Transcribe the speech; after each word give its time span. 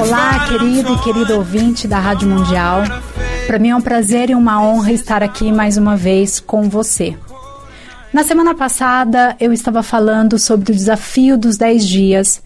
Olá, 0.00 0.46
querido 0.48 0.94
e 0.94 0.98
querido 0.98 1.34
ouvinte 1.34 1.86
da 1.86 1.98
Rádio 1.98 2.28
Mundial. 2.28 2.82
Para 3.46 3.58
mim 3.58 3.70
é 3.70 3.76
um 3.76 3.80
prazer 3.80 4.30
e 4.30 4.34
uma 4.34 4.62
honra 4.62 4.92
estar 4.92 5.22
aqui 5.22 5.52
mais 5.52 5.76
uma 5.76 5.96
vez 5.96 6.40
com 6.40 6.68
você. 6.68 7.16
Na 8.12 8.22
semana 8.24 8.54
passada 8.54 9.36
eu 9.40 9.52
estava 9.52 9.82
falando 9.82 10.38
sobre 10.38 10.72
o 10.72 10.74
desafio 10.74 11.36
dos 11.36 11.56
10 11.56 11.86
dias 11.86 12.42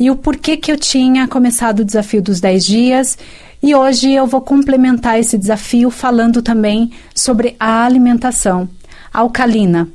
e 0.00 0.10
o 0.10 0.16
porquê 0.16 0.56
que 0.56 0.72
eu 0.72 0.78
tinha 0.78 1.28
começado 1.28 1.80
o 1.80 1.84
desafio 1.84 2.22
dos 2.22 2.40
10 2.40 2.64
dias. 2.64 3.18
E 3.62 3.74
hoje 3.74 4.10
eu 4.10 4.26
vou 4.26 4.40
complementar 4.40 5.20
esse 5.20 5.36
desafio 5.36 5.90
falando 5.90 6.40
também 6.40 6.90
sobre 7.14 7.54
a 7.60 7.84
alimentação 7.84 8.66
alcalina. 9.12 9.86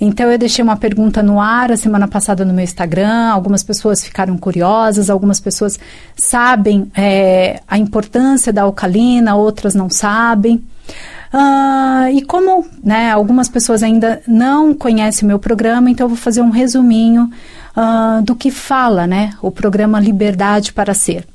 Então 0.00 0.28
eu 0.28 0.36
deixei 0.36 0.60
uma 0.60 0.76
pergunta 0.76 1.22
no 1.22 1.40
ar 1.40 1.70
a 1.70 1.76
semana 1.76 2.08
passada 2.08 2.44
no 2.44 2.52
meu 2.52 2.64
Instagram. 2.64 3.30
Algumas 3.30 3.62
pessoas 3.62 4.04
ficaram 4.04 4.36
curiosas, 4.36 5.08
algumas 5.08 5.38
pessoas 5.38 5.78
sabem 6.16 6.90
é, 6.92 7.60
a 7.68 7.78
importância 7.78 8.52
da 8.52 8.62
alcalina, 8.62 9.36
outras 9.36 9.72
não 9.72 9.88
sabem. 9.88 10.60
Uh, 11.34 12.08
e 12.14 12.22
como 12.22 12.64
né, 12.80 13.10
algumas 13.10 13.48
pessoas 13.48 13.82
ainda 13.82 14.22
não 14.24 14.72
conhecem 14.72 15.24
o 15.24 15.26
meu 15.26 15.38
programa, 15.40 15.90
então 15.90 16.04
eu 16.04 16.08
vou 16.08 16.16
fazer 16.16 16.40
um 16.40 16.50
resuminho 16.50 17.28
uh, 17.76 18.22
do 18.22 18.36
que 18.36 18.52
fala 18.52 19.04
né, 19.04 19.32
o 19.42 19.50
programa 19.50 19.98
Liberdade 19.98 20.72
para 20.72 20.94
Ser. 20.94 21.26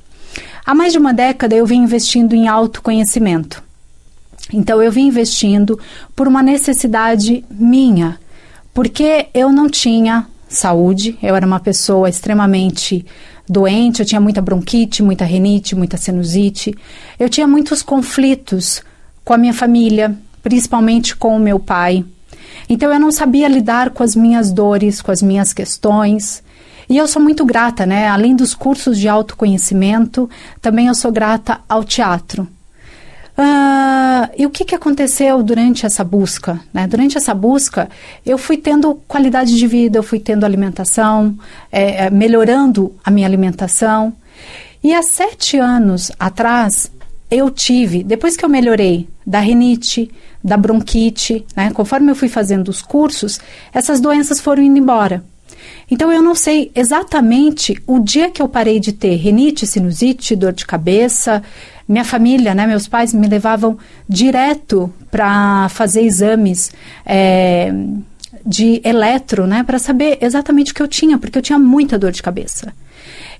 Há 0.65 0.73
mais 0.73 0.93
de 0.93 0.99
uma 0.99 1.13
década 1.13 1.53
eu 1.53 1.65
vim 1.65 1.81
investindo 1.83 2.33
em 2.33 2.47
autoconhecimento. 2.47 3.61
Então 4.53 4.81
eu 4.81 4.89
vim 4.89 5.07
investindo 5.07 5.77
por 6.15 6.29
uma 6.29 6.41
necessidade 6.41 7.43
minha 7.51 8.17
porque 8.73 9.27
eu 9.33 9.51
não 9.51 9.67
tinha 9.67 10.25
saúde, 10.47 11.17
eu 11.21 11.35
era 11.35 11.45
uma 11.45 11.59
pessoa 11.59 12.07
extremamente 12.07 13.05
doente, 13.49 13.99
eu 13.99 14.05
tinha 14.05 14.21
muita 14.21 14.41
bronquite, 14.41 15.03
muita 15.03 15.25
renite, 15.25 15.75
muita 15.75 15.97
sinusite. 15.97 16.73
Eu 17.19 17.27
tinha 17.27 17.45
muitos 17.45 17.81
conflitos 17.81 18.81
com 19.29 19.33
a 19.35 19.37
minha 19.37 19.53
família, 19.53 20.17
principalmente 20.41 21.15
com 21.15 21.37
o 21.37 21.39
meu 21.39 21.59
pai. 21.59 22.03
Então 22.67 22.91
eu 22.91 22.99
não 22.99 23.11
sabia 23.11 23.47
lidar 23.47 23.91
com 23.91 24.01
as 24.01 24.15
minhas 24.15 24.51
dores, 24.51 25.03
com 25.03 25.11
as 25.11 25.21
minhas 25.21 25.53
questões. 25.53 26.41
E 26.89 26.97
eu 26.97 27.07
sou 27.07 27.21
muito 27.21 27.45
grata, 27.45 27.85
né? 27.85 28.07
Além 28.07 28.35
dos 28.35 28.55
cursos 28.55 28.97
de 28.97 29.07
autoconhecimento, 29.07 30.27
também 30.59 30.87
eu 30.87 30.95
sou 30.95 31.11
grata 31.11 31.59
ao 31.69 31.83
teatro. 31.83 32.41
Uh, 33.37 34.33
e 34.35 34.47
o 34.47 34.49
que, 34.49 34.65
que 34.65 34.73
aconteceu 34.73 35.43
durante 35.43 35.85
essa 35.85 36.03
busca? 36.03 36.59
Né? 36.73 36.87
Durante 36.87 37.15
essa 37.15 37.35
busca, 37.35 37.87
eu 38.25 38.35
fui 38.35 38.57
tendo 38.57 38.95
qualidade 39.07 39.55
de 39.55 39.67
vida, 39.67 39.99
eu 39.99 40.03
fui 40.03 40.19
tendo 40.19 40.43
alimentação, 40.43 41.37
é, 41.71 42.05
é, 42.05 42.09
melhorando 42.09 42.95
a 43.05 43.11
minha 43.11 43.27
alimentação. 43.27 44.11
E 44.83 44.91
há 44.91 45.03
sete 45.03 45.55
anos 45.55 46.11
atrás, 46.19 46.91
eu 47.29 47.49
tive, 47.49 48.03
depois 48.03 48.35
que 48.35 48.43
eu 48.43 48.49
melhorei 48.49 49.07
da 49.25 49.39
rinite, 49.39 50.09
da 50.43 50.57
bronquite, 50.57 51.45
né, 51.55 51.71
conforme 51.71 52.11
eu 52.11 52.15
fui 52.15 52.27
fazendo 52.27 52.69
os 52.69 52.81
cursos, 52.81 53.39
essas 53.73 53.99
doenças 53.99 54.39
foram 54.39 54.63
indo 54.63 54.79
embora. 54.79 55.23
Então 55.91 56.11
eu 56.11 56.21
não 56.21 56.33
sei 56.33 56.71
exatamente 56.73 57.81
o 57.85 57.99
dia 57.99 58.29
que 58.29 58.41
eu 58.41 58.47
parei 58.47 58.79
de 58.79 58.93
ter 58.93 59.15
rinite, 59.15 59.67
sinusite, 59.67 60.35
dor 60.35 60.53
de 60.53 60.65
cabeça, 60.65 61.43
minha 61.87 62.05
família, 62.05 62.53
né, 62.53 62.65
meus 62.65 62.87
pais 62.87 63.13
me 63.13 63.27
levavam 63.27 63.77
direto 64.07 64.91
para 65.09 65.67
fazer 65.69 66.01
exames 66.01 66.71
é, 67.05 67.73
de 68.45 68.81
eletro, 68.83 69.47
né, 69.47 69.63
para 69.63 69.79
saber 69.79 70.17
exatamente 70.21 70.71
o 70.71 70.75
que 70.75 70.81
eu 70.81 70.87
tinha, 70.87 71.17
porque 71.17 71.37
eu 71.37 71.41
tinha 71.41 71.59
muita 71.59 71.97
dor 71.97 72.11
de 72.11 72.21
cabeça. 72.21 72.73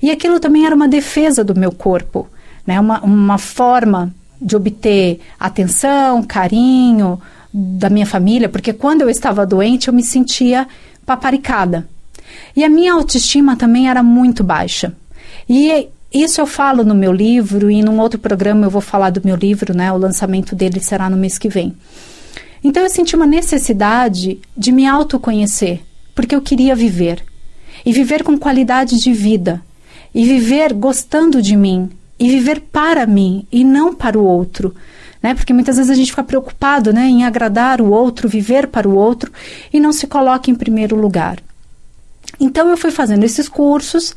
E 0.02 0.10
aquilo 0.12 0.40
também 0.40 0.66
era 0.66 0.76
uma 0.76 0.88
defesa 0.88 1.44
do 1.44 1.58
meu 1.58 1.72
corpo, 1.72 2.28
né, 2.69 2.80
uma, 2.80 3.02
uma 3.02 3.40
forma 3.40 4.13
de 4.40 4.56
obter 4.56 5.19
atenção, 5.40 6.22
carinho 6.22 7.19
da 7.52 7.90
minha 7.90 8.06
família, 8.06 8.47
porque 8.47 8.72
quando 8.72 9.02
eu 9.02 9.09
estava 9.09 9.44
doente 9.44 9.88
eu 9.88 9.94
me 9.94 10.03
sentia 10.03 10.68
paparicada. 11.03 11.90
E 12.56 12.63
a 12.63 12.69
minha 12.69 12.94
autoestima 12.94 13.56
também 13.56 13.90
era 13.90 14.03
muito 14.03 14.44
baixa. 14.44 14.94
E 15.50 15.88
isso 16.13 16.40
eu 16.40 16.46
falo 16.46 16.84
no 16.84 16.94
meu 16.94 17.12
livro 17.12 17.72
e 17.72 17.81
num 17.81 18.00
outro 18.00 18.19
programa 18.19 18.68
eu 18.68 18.69
vou 18.69 18.81
falar 18.81 19.09
do 19.09 19.22
meu 19.25 19.36
livro, 19.36 19.75
né? 19.75 19.91
O 19.91 19.97
lançamento 19.97 20.56
dele 20.56 20.80
será 20.80 21.09
no 21.09 21.18
mês 21.18 21.40
que 21.40 21.50
vem. 21.50 21.75
Então 22.63 22.84
eu 22.84 22.90
senti 22.90 23.16
uma 23.16 23.25
necessidade 23.25 24.40
de 24.56 24.72
me 24.72 24.86
autoconhecer, 24.86 25.81
porque 26.13 26.36
eu 26.36 26.41
queria 26.41 26.75
viver. 26.75 27.24
E 27.84 27.91
viver 27.91 28.24
com 28.24 28.38
qualidade 28.38 29.00
de 29.00 29.12
vida. 29.12 29.59
E 30.13 30.24
viver 30.24 30.72
gostando 30.72 31.41
de 31.41 31.57
mim. 31.57 31.90
E 32.19 32.30
viver 32.30 32.62
para 32.72 33.06
mim 33.06 33.47
e 33.52 33.63
não 33.63 33.96
para 33.96 34.19
o 34.19 34.24
outro. 34.24 34.75
Né? 35.22 35.34
Porque 35.34 35.53
muitas 35.53 35.78
vezes 35.78 35.91
a 35.91 35.96
gente 35.96 36.12
fica 36.12 36.24
preocupado 36.24 36.91
né, 36.94 37.07
em 37.07 37.24
agradar 37.24 37.81
o 37.81 37.91
outro, 37.91 38.28
viver 38.28 38.68
para 38.68 38.88
o 38.88 38.96
outro 38.96 39.31
e 39.72 39.80
não 39.80 39.91
se 39.91 40.07
coloca 40.07 40.52
em 40.52 40.56
primeiro 40.56 40.96
lugar. 40.96 41.40
Então 42.40 42.69
eu 42.69 42.78
fui 42.78 42.91
fazendo 42.91 43.24
esses 43.24 43.50
cursos 43.50 44.16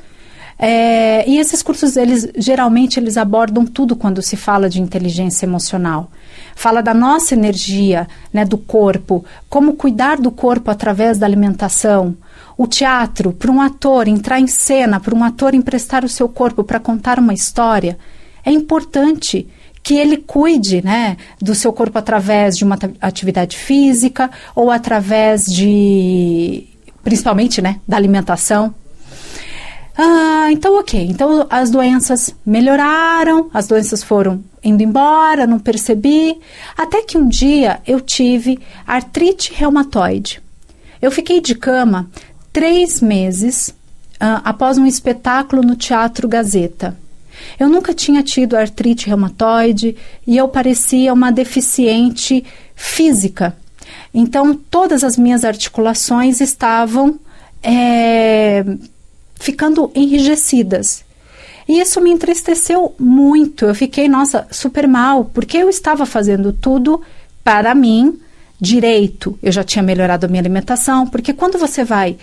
é, 0.58 1.28
e 1.28 1.38
esses 1.38 1.60
cursos, 1.60 1.96
eles 1.96 2.28
geralmente 2.36 3.00
eles 3.00 3.16
abordam 3.16 3.66
tudo 3.66 3.96
quando 3.96 4.22
se 4.22 4.36
fala 4.36 4.68
de 4.68 4.80
inteligência 4.80 5.44
emocional. 5.44 6.08
Fala 6.54 6.82
da 6.82 6.94
nossa 6.94 7.34
energia, 7.34 8.06
né, 8.32 8.44
do 8.44 8.58
corpo, 8.58 9.24
como 9.48 9.74
cuidar 9.74 10.18
do 10.18 10.30
corpo 10.30 10.70
através 10.70 11.18
da 11.18 11.26
alimentação. 11.26 12.16
O 12.56 12.66
teatro, 12.66 13.32
para 13.32 13.50
um 13.50 13.60
ator 13.60 14.06
entrar 14.06 14.38
em 14.38 14.46
cena, 14.46 15.00
para 15.00 15.14
um 15.14 15.24
ator 15.24 15.54
emprestar 15.54 16.04
o 16.04 16.08
seu 16.08 16.28
corpo 16.28 16.62
para 16.62 16.78
contar 16.78 17.18
uma 17.18 17.34
história, 17.34 17.98
é 18.44 18.50
importante 18.50 19.48
que 19.82 19.94
ele 19.94 20.16
cuide 20.16 20.82
né, 20.84 21.16
do 21.40 21.54
seu 21.54 21.72
corpo 21.72 21.98
através 21.98 22.56
de 22.56 22.64
uma 22.64 22.78
atividade 23.00 23.56
física 23.56 24.30
ou 24.54 24.70
através 24.70 25.46
de, 25.46 26.68
principalmente, 27.02 27.60
né, 27.60 27.80
da 27.86 27.96
alimentação. 27.96 28.74
Ah, 29.96 30.48
então 30.50 30.78
ok. 30.78 31.06
Então 31.08 31.46
as 31.50 31.70
doenças 31.70 32.34
melhoraram, 32.44 33.50
as 33.52 33.66
doenças 33.66 34.02
foram 34.02 34.42
indo 34.64 34.82
embora, 34.82 35.46
não 35.46 35.58
percebi. 35.58 36.38
Até 36.76 37.02
que 37.02 37.18
um 37.18 37.28
dia 37.28 37.80
eu 37.86 38.00
tive 38.00 38.58
artrite 38.86 39.52
reumatoide. 39.54 40.40
Eu 41.00 41.10
fiquei 41.10 41.40
de 41.40 41.54
cama 41.54 42.08
três 42.52 43.00
meses 43.00 43.74
ah, 44.20 44.40
após 44.44 44.78
um 44.78 44.86
espetáculo 44.86 45.62
no 45.62 45.76
Teatro 45.76 46.28
Gazeta. 46.28 46.96
Eu 47.58 47.68
nunca 47.68 47.92
tinha 47.92 48.22
tido 48.22 48.56
artrite 48.56 49.08
reumatoide 49.08 49.96
e 50.26 50.36
eu 50.36 50.48
parecia 50.48 51.12
uma 51.12 51.30
deficiente 51.30 52.44
física. 52.74 53.56
Então, 54.14 54.54
todas 54.54 55.02
as 55.02 55.16
minhas 55.16 55.44
articulações 55.44 56.40
estavam 56.40 57.18
é, 57.62 58.64
ficando 59.42 59.90
enrijecidas. 59.94 61.04
E 61.68 61.80
isso 61.80 62.00
me 62.00 62.10
entristeceu 62.10 62.94
muito. 62.98 63.64
Eu 63.64 63.74
fiquei, 63.74 64.08
nossa, 64.08 64.46
super 64.50 64.86
mal, 64.86 65.24
porque 65.24 65.58
eu 65.58 65.68
estava 65.68 66.06
fazendo 66.06 66.52
tudo 66.52 67.02
para 67.42 67.74
mim 67.74 68.20
direito. 68.60 69.36
Eu 69.42 69.50
já 69.50 69.64
tinha 69.64 69.82
melhorado 69.82 70.26
a 70.26 70.28
minha 70.28 70.40
alimentação, 70.40 71.06
porque 71.06 71.32
quando 71.32 71.58
você 71.58 71.82
vai 71.82 72.16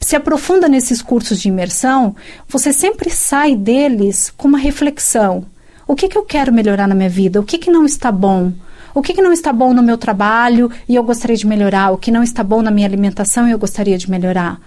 se 0.00 0.16
aprofunda 0.16 0.68
nesses 0.68 1.00
cursos 1.00 1.40
de 1.40 1.48
imersão, 1.48 2.16
você 2.48 2.72
sempre 2.72 3.08
sai 3.08 3.54
deles 3.54 4.32
com 4.36 4.48
uma 4.48 4.58
reflexão. 4.58 5.44
O 5.86 5.94
que, 5.94 6.08
que 6.08 6.18
eu 6.18 6.24
quero 6.24 6.52
melhorar 6.52 6.88
na 6.88 6.94
minha 6.94 7.08
vida? 7.08 7.38
O 7.38 7.44
que, 7.44 7.58
que 7.58 7.70
não 7.70 7.84
está 7.84 8.10
bom? 8.10 8.52
O 8.92 9.02
que, 9.02 9.14
que 9.14 9.22
não 9.22 9.32
está 9.32 9.52
bom 9.52 9.72
no 9.72 9.82
meu 9.82 9.96
trabalho 9.98 10.70
e 10.88 10.96
eu 10.96 11.04
gostaria 11.04 11.36
de 11.36 11.46
melhorar? 11.46 11.92
O 11.92 11.98
que 11.98 12.10
não 12.10 12.22
está 12.22 12.42
bom 12.42 12.62
na 12.62 12.70
minha 12.70 12.86
alimentação 12.86 13.46
e 13.46 13.52
eu 13.52 13.58
gostaria 13.58 13.96
de 13.96 14.10
melhorar? 14.10 14.58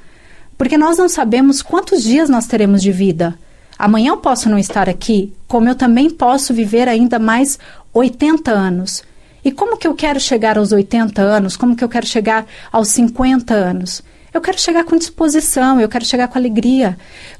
Porque 0.59 0.77
nós 0.77 0.97
não 0.97 1.07
sabemos 1.07 1.61
quantos 1.61 2.03
dias 2.03 2.27
nós 2.27 2.45
teremos 2.45 2.81
de 2.81 2.91
vida. 2.91 3.33
Amanhã 3.77 4.09
eu 4.09 4.17
posso 4.17 4.49
não 4.49 4.59
estar 4.59 4.89
aqui, 4.89 5.33
como 5.47 5.69
eu 5.69 5.73
também 5.73 6.09
posso 6.09 6.53
viver 6.53 6.85
ainda 6.89 7.17
mais 7.17 7.57
80 7.93 8.51
anos. 8.51 9.01
E 9.43 9.53
como 9.53 9.77
que 9.77 9.87
eu 9.87 9.95
quero 9.95 10.19
chegar 10.19 10.57
aos 10.57 10.73
80 10.73 11.21
anos? 11.21 11.55
Como 11.55 11.77
que 11.77 11.83
eu 11.83 11.87
quero 11.87 12.05
chegar 12.05 12.45
aos 12.73 12.89
50 12.89 13.53
anos? 13.53 14.03
Eu 14.33 14.41
quero 14.41 14.59
chegar 14.59 14.83
com 14.83 14.97
disposição, 14.97 15.79
eu 15.79 15.87
quero 15.87 16.03
chegar 16.03 16.27
com 16.27 16.37
alegria, 16.37 16.97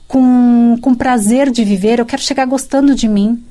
com, 0.07 0.77
com 0.81 0.95
prazer 0.95 1.51
de 1.51 1.65
viver, 1.65 1.99
eu 1.99 2.05
quero 2.05 2.21
chegar 2.21 2.45
gostando 2.45 2.95
de 2.95 3.09
mim. 3.09 3.43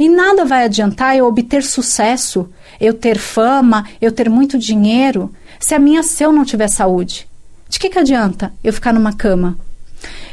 E 0.00 0.08
nada 0.08 0.44
vai 0.44 0.64
adiantar 0.64 1.16
eu 1.16 1.28
obter 1.28 1.62
sucesso, 1.62 2.50
eu 2.80 2.92
ter 2.92 3.18
fama, 3.18 3.86
eu 4.00 4.10
ter 4.10 4.28
muito 4.28 4.58
dinheiro, 4.58 5.32
se 5.60 5.76
a 5.76 5.78
minha 5.78 6.02
se 6.02 6.24
eu 6.24 6.32
não 6.32 6.44
tiver 6.44 6.66
saúde. 6.66 7.30
De 7.72 7.78
que, 7.78 7.88
que 7.88 7.98
adianta 7.98 8.52
eu 8.62 8.70
ficar 8.70 8.92
numa 8.92 9.14
cama? 9.14 9.56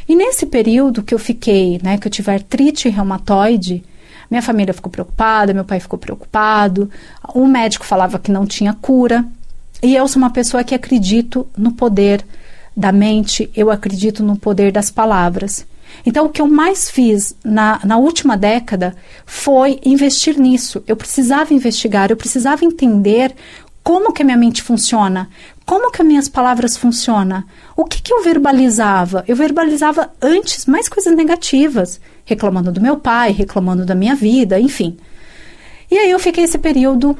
E 0.06 0.14
nesse 0.14 0.46
período 0.46 1.02
que 1.02 1.14
eu 1.14 1.18
fiquei, 1.18 1.80
né, 1.82 1.98
que 1.98 2.06
eu 2.06 2.12
tive 2.12 2.30
artrite 2.30 2.90
reumatoide, 2.90 3.82
minha 4.30 4.42
família 4.42 4.74
ficou 4.74 4.92
preocupada, 4.92 5.54
meu 5.54 5.64
pai 5.64 5.80
ficou 5.80 5.98
preocupado, 5.98 6.92
o 7.34 7.48
médico 7.48 7.86
falava 7.86 8.20
que 8.20 8.30
não 8.30 8.46
tinha 8.46 8.74
cura. 8.74 9.26
E 9.82 9.96
eu 9.96 10.06
sou 10.10 10.22
uma 10.22 10.32
pessoa 10.32 10.66
que 10.66 10.76
acredito 10.76 11.48
no 11.58 11.72
poder 11.72 12.26
da 12.76 12.92
mente, 12.92 13.50
eu 13.56 13.72
acredito 13.72 14.22
no 14.22 14.36
poder 14.36 14.74
das 14.74 14.92
palavras. 14.92 15.66
Então, 16.06 16.26
o 16.26 16.30
que 16.30 16.42
eu 16.42 16.48
mais 16.48 16.90
fiz 16.90 17.34
na, 17.42 17.80
na 17.86 17.98
última 17.98 18.36
década 18.36 18.94
foi 19.26 19.80
investir 19.86 20.38
nisso. 20.38 20.84
Eu 20.86 20.98
precisava 20.98 21.54
investigar, 21.54 22.12
eu 22.12 22.18
precisava 22.18 22.66
entender 22.66 23.34
como 23.90 24.14
que 24.14 24.22
a 24.22 24.26
minha 24.26 24.38
mente 24.38 24.62
funciona, 24.62 25.28
como 25.66 25.92
que 25.92 26.00
as 26.00 26.08
minhas 26.08 26.30
palavras 26.30 26.78
funcionam, 26.78 27.44
o 27.76 27.84
que, 27.86 28.00
que 28.00 28.14
eu 28.14 28.24
verbalizava. 28.24 29.24
Eu 29.28 29.36
verbalizava 29.36 30.12
antes 30.22 30.68
mais 30.68 30.88
coisas 30.88 31.16
negativas, 31.16 32.00
reclamando 32.24 32.72
do 32.72 32.80
meu 32.80 32.98
pai, 32.98 33.32
reclamando 33.32 33.84
da 33.88 33.96
minha 33.96 34.14
vida, 34.14 34.60
enfim. 34.60 34.96
E 35.90 35.98
aí 35.98 36.12
eu 36.12 36.20
fiquei 36.20 36.44
esse 36.44 36.60
período, 36.60 37.18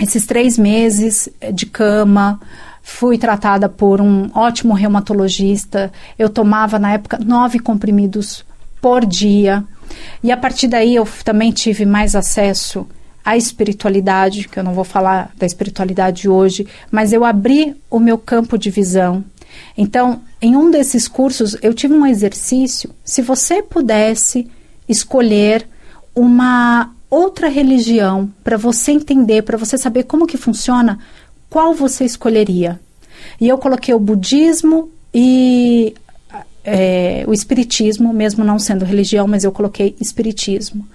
esses 0.00 0.26
três 0.26 0.58
meses 0.58 1.28
de 1.54 1.64
cama, 1.66 2.40
Fui 2.82 3.18
tratada 3.18 3.68
por 3.68 4.00
um 4.00 4.30
ótimo 4.34 4.72
reumatologista. 4.72 5.92
Eu 6.18 6.30
tomava, 6.30 6.78
na 6.78 6.92
época, 6.92 7.18
nove 7.18 7.58
comprimidos 7.58 8.46
por 8.80 9.04
dia. 9.04 9.62
E 10.24 10.32
a 10.32 10.36
partir 10.38 10.68
daí 10.68 10.94
eu 10.94 11.06
também 11.22 11.52
tive 11.52 11.84
mais 11.84 12.16
acesso 12.16 12.88
à 13.28 13.36
espiritualidade, 13.36 14.48
que 14.48 14.58
eu 14.58 14.64
não 14.64 14.72
vou 14.72 14.84
falar 14.84 15.30
da 15.36 15.44
espiritualidade 15.44 16.30
hoje, 16.30 16.66
mas 16.90 17.12
eu 17.12 17.26
abri 17.26 17.76
o 17.90 18.00
meu 18.00 18.16
campo 18.16 18.56
de 18.56 18.70
visão. 18.70 19.22
Então, 19.76 20.22
em 20.40 20.56
um 20.56 20.70
desses 20.70 21.06
cursos, 21.06 21.54
eu 21.60 21.74
tive 21.74 21.92
um 21.92 22.06
exercício. 22.06 22.88
Se 23.04 23.20
você 23.20 23.62
pudesse 23.62 24.48
escolher 24.88 25.68
uma 26.14 26.90
outra 27.10 27.48
religião 27.48 28.32
para 28.42 28.56
você 28.56 28.92
entender, 28.92 29.42
para 29.42 29.58
você 29.58 29.76
saber 29.76 30.04
como 30.04 30.26
que 30.26 30.38
funciona, 30.38 30.98
qual 31.50 31.74
você 31.74 32.06
escolheria? 32.06 32.80
E 33.38 33.46
eu 33.46 33.58
coloquei 33.58 33.92
o 33.92 34.00
budismo 34.00 34.90
e 35.12 35.92
é, 36.64 37.24
o 37.26 37.34
espiritismo, 37.34 38.10
mesmo 38.10 38.42
não 38.42 38.58
sendo 38.58 38.86
religião, 38.86 39.28
mas 39.28 39.44
eu 39.44 39.52
coloquei 39.52 39.94
espiritismo. 40.00 40.88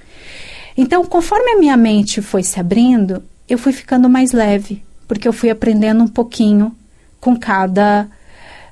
Então, 0.76 1.06
conforme 1.06 1.52
a 1.52 1.60
minha 1.60 1.78
mente 1.78 2.22
foi 2.22 2.44
se 2.44 2.60
abrindo, 2.60 3.24
eu 3.48 3.58
fui 3.58 3.72
ficando 3.72 4.10
mais 4.10 4.32
leve, 4.32 4.84
porque 5.08 5.28
eu 5.28 5.34
fui 5.34 5.50
aprendendo 5.50 6.04
um 6.04 6.08
pouquinho 6.08 6.76
com 7.20 7.38
cada 7.38 8.08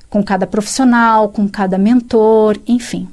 com 0.10 0.22
cada 0.22 0.46
profissional, 0.46 1.30
com 1.30 1.48
cada 1.48 1.78
mentor, 1.78 2.60
enfim. 2.68 3.08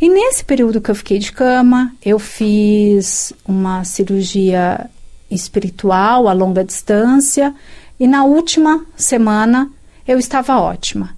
E 0.00 0.08
nesse 0.08 0.44
período 0.44 0.80
que 0.80 0.90
eu 0.90 0.94
fiquei 0.94 1.20
de 1.20 1.30
cama, 1.30 1.94
eu 2.04 2.18
fiz 2.18 3.32
uma 3.46 3.84
cirurgia 3.84 4.90
espiritual 5.30 6.26
a 6.26 6.32
longa 6.32 6.64
distância 6.64 7.54
e 8.00 8.06
na 8.08 8.24
última 8.24 8.84
semana 8.96 9.70
eu 10.06 10.18
estava 10.18 10.58
ótima. 10.58 11.16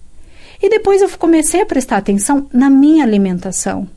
E 0.62 0.68
depois 0.68 1.00
eu 1.00 1.08
comecei 1.10 1.62
a 1.62 1.66
prestar 1.66 1.96
atenção 1.96 2.46
na 2.52 2.68
minha 2.68 3.04
alimentação. 3.04 3.88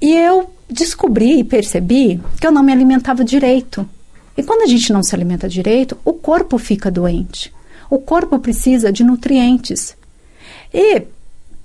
E 0.00 0.12
eu 0.12 0.50
descobri 0.68 1.38
e 1.38 1.44
percebi 1.44 2.20
que 2.40 2.46
eu 2.46 2.52
não 2.52 2.62
me 2.62 2.72
alimentava 2.72 3.24
direito. 3.24 3.88
E 4.36 4.42
quando 4.42 4.62
a 4.62 4.66
gente 4.66 4.92
não 4.92 5.02
se 5.02 5.14
alimenta 5.14 5.48
direito, 5.48 5.96
o 6.04 6.12
corpo 6.12 6.58
fica 6.58 6.90
doente. 6.90 7.52
O 7.88 7.98
corpo 7.98 8.38
precisa 8.38 8.92
de 8.92 9.02
nutrientes. 9.02 9.96
E 10.74 11.02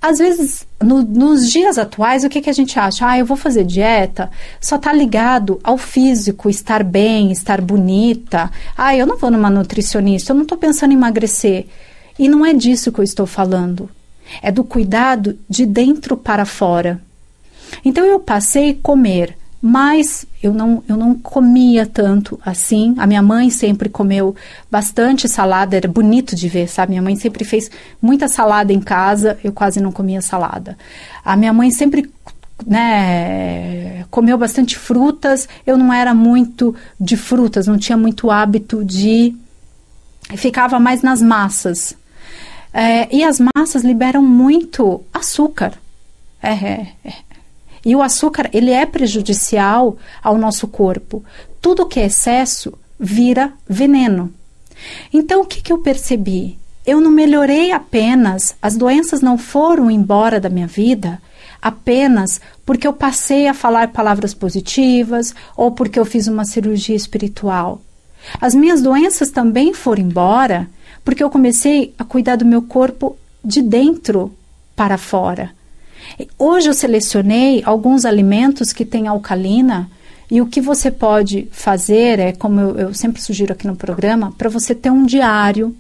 às 0.02 0.18
vezes, 0.18 0.66
no, 0.82 1.04
nos 1.04 1.52
dias 1.52 1.78
atuais, 1.78 2.24
o 2.24 2.30
que, 2.30 2.42
que 2.42 2.50
a 2.50 2.54
gente 2.54 2.80
acha? 2.80 3.08
Ah, 3.08 3.20
eu 3.20 3.26
vou 3.26 3.38
fazer 3.38 3.64
dieta, 3.64 4.32
só 4.60 4.78
está 4.78 4.92
ligado 4.92 5.60
ao 5.64 5.78
físico, 5.78 6.50
estar 6.50 6.84
bem, 6.84 7.32
estar 7.32 7.62
bonita. 7.62 8.50
Ah, 8.76 8.96
eu 8.96 9.06
não 9.06 9.18
vou 9.18 9.30
numa 9.30 9.50
nutricionista, 9.50 10.32
eu 10.32 10.36
não 10.36 10.44
estou 10.44 10.58
pensando 10.58 10.92
em 10.92 10.96
emagrecer. 10.96 11.68
E 12.18 12.28
não 12.28 12.44
é 12.44 12.54
disso 12.54 12.92
que 12.92 13.00
eu 13.00 13.04
estou 13.04 13.28
falando. 13.28 13.90
É 14.42 14.52
do 14.52 14.64
cuidado 14.64 15.38
de 15.48 15.66
dentro 15.66 16.18
para 16.18 16.46
fora. 16.46 17.00
Então 17.84 18.06
eu 18.06 18.20
passei 18.20 18.72
a 18.72 18.76
comer 18.82 19.38
mas 19.62 20.26
eu 20.42 20.52
não, 20.54 20.84
eu 20.90 20.98
não 20.98 21.14
comia 21.14 21.86
tanto 21.86 22.40
assim. 22.44 22.96
A 22.98 23.06
minha 23.06 23.22
mãe 23.22 23.52
sempre 23.52 23.88
comeu 23.90 24.36
bastante 24.72 25.30
salada, 25.30 25.78
era 25.78 25.88
bonito 25.88 26.36
de 26.36 26.50
ver, 26.50 26.68
sabe? 26.68 26.92
Minha 26.92 27.04
mãe 27.04 27.16
sempre 27.16 27.46
fez 27.46 27.70
muita 28.02 28.28
salada 28.28 28.74
em 28.74 28.82
casa, 28.82 29.38
eu 29.44 29.54
quase 29.54 29.80
não 29.80 29.92
comia 29.92 30.20
salada. 30.20 30.76
A 31.24 31.38
minha 31.38 31.54
mãe 31.54 31.70
sempre 31.70 32.12
né, 32.66 34.04
comeu 34.10 34.36
bastante 34.36 34.78
frutas, 34.80 35.48
eu 35.66 35.78
não 35.78 35.94
era 35.94 36.14
muito 36.14 36.76
de 37.00 37.16
frutas, 37.16 37.68
não 37.68 37.78
tinha 37.78 37.98
muito 37.98 38.32
hábito 38.32 38.84
de. 38.84 39.36
ficava 40.36 40.80
mais 40.80 41.04
nas 41.04 41.22
massas. 41.22 41.96
É, 42.74 43.16
e 43.16 43.24
as 43.24 43.40
massas 43.56 43.84
liberam 43.84 44.24
muito 44.24 45.04
açúcar. 45.14 45.74
É, 46.42 46.54
é, 46.54 46.88
é. 47.06 47.31
E 47.86 47.96
o 47.96 48.02
açúcar, 48.02 48.50
ele 48.54 48.72
é 48.72 48.86
prejudicial 48.86 49.98
ao 50.24 50.38
nosso 50.38 50.68
corpo. 50.68 51.24
Tudo 51.60 51.88
que 51.88 52.00
é 52.00 52.06
excesso 52.06 52.74
vira 53.00 53.52
veneno. 53.68 54.32
Então, 55.14 55.42
o 55.42 55.46
que, 55.46 55.62
que 55.62 55.74
eu 55.74 55.80
percebi? 55.80 56.58
Eu 56.86 57.00
não 57.00 57.12
melhorei 57.12 57.72
apenas, 57.72 58.56
as 58.62 58.76
doenças 58.76 59.22
não 59.22 59.38
foram 59.38 59.90
embora 59.90 60.40
da 60.40 60.50
minha 60.50 60.68
vida 60.68 61.22
apenas 61.62 62.42
porque 62.66 62.88
eu 62.88 62.94
passei 62.94 63.48
a 63.48 63.54
falar 63.54 63.90
palavras 63.90 64.34
positivas 64.34 65.36
ou 65.56 65.72
porque 65.72 66.00
eu 66.00 66.06
fiz 66.06 66.28
uma 66.28 66.44
cirurgia 66.44 66.96
espiritual. 66.96 67.82
As 68.40 68.56
minhas 68.56 68.82
doenças 68.82 69.30
também 69.30 69.74
foram 69.74 70.02
embora 70.02 70.68
porque 71.04 71.24
eu 71.24 71.30
comecei 71.30 71.94
a 71.98 72.04
cuidar 72.04 72.38
do 72.38 72.46
meu 72.46 72.62
corpo 72.62 73.16
de 73.44 73.62
dentro 73.62 74.32
para 74.76 74.98
fora. 74.98 75.52
Hoje 76.38 76.70
eu 76.70 76.74
selecionei 76.74 77.62
alguns 77.66 78.06
alimentos 78.06 78.74
que 78.74 78.86
têm 78.86 79.08
alcalina 79.08 79.90
e 80.30 80.42
o 80.42 80.48
que 80.48 80.62
você 80.62 80.90
pode 80.90 81.48
fazer 81.52 82.20
é, 82.20 82.32
como 82.32 82.60
eu, 82.60 82.78
eu 82.78 82.94
sempre 82.94 83.22
sugiro 83.22 83.52
aqui 83.52 83.68
no 83.68 83.76
programa, 83.76 84.34
para 84.38 84.50
você 84.50 84.74
ter 84.74 84.90
um 84.90 85.06
diário 85.06 85.76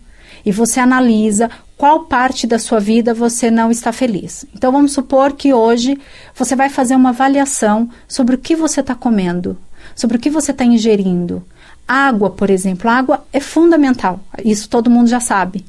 e 0.45 0.51
você 0.51 0.79
analisa 0.79 1.49
qual 1.77 2.01
parte 2.01 2.45
da 2.45 2.59
sua 2.59 2.79
vida 2.79 3.13
você 3.13 3.49
não 3.49 3.71
está 3.71 3.91
feliz. 3.91 4.45
Então 4.53 4.71
vamos 4.71 4.91
supor 4.91 5.33
que 5.33 5.53
hoje 5.53 5.97
você 6.35 6.55
vai 6.55 6.69
fazer 6.69 6.95
uma 6.95 7.09
avaliação 7.09 7.89
sobre 8.07 8.35
o 8.35 8.37
que 8.37 8.55
você 8.55 8.81
está 8.81 8.93
comendo, 8.93 9.57
sobre 9.95 10.17
o 10.17 10.19
que 10.19 10.29
você 10.29 10.51
está 10.51 10.65
ingerindo. 10.65 11.43
Água, 11.87 12.29
por 12.29 12.49
exemplo, 12.49 12.89
água 12.89 13.25
é 13.33 13.39
fundamental, 13.39 14.19
isso 14.43 14.69
todo 14.69 14.89
mundo 14.89 15.07
já 15.07 15.19
sabe. 15.19 15.65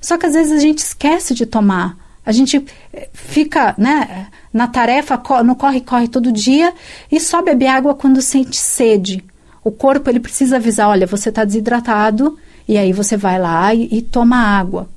Só 0.00 0.18
que 0.18 0.26
às 0.26 0.34
vezes 0.34 0.52
a 0.52 0.58
gente 0.58 0.78
esquece 0.78 1.32
de 1.34 1.46
tomar 1.46 1.96
a 2.24 2.32
gente 2.32 2.64
eh, 2.92 3.08
fica 3.12 3.74
né, 3.76 4.28
na 4.52 4.66
tarefa, 4.66 5.20
no 5.44 5.56
corre-corre 5.56 6.08
todo 6.08 6.32
dia 6.32 6.72
e 7.10 7.18
só 7.18 7.42
bebe 7.42 7.66
água 7.66 7.94
quando 7.94 8.22
sente 8.22 8.56
sede. 8.56 9.24
O 9.64 9.70
corpo 9.70 10.10
ele 10.10 10.20
precisa 10.20 10.56
avisar, 10.56 10.88
olha, 10.88 11.06
você 11.06 11.28
está 11.28 11.44
desidratado, 11.44 12.38
e 12.66 12.76
aí 12.76 12.92
você 12.92 13.16
vai 13.16 13.38
lá 13.38 13.74
e, 13.74 13.88
e, 13.90 14.02
toma 14.02 14.36
água. 14.36 14.88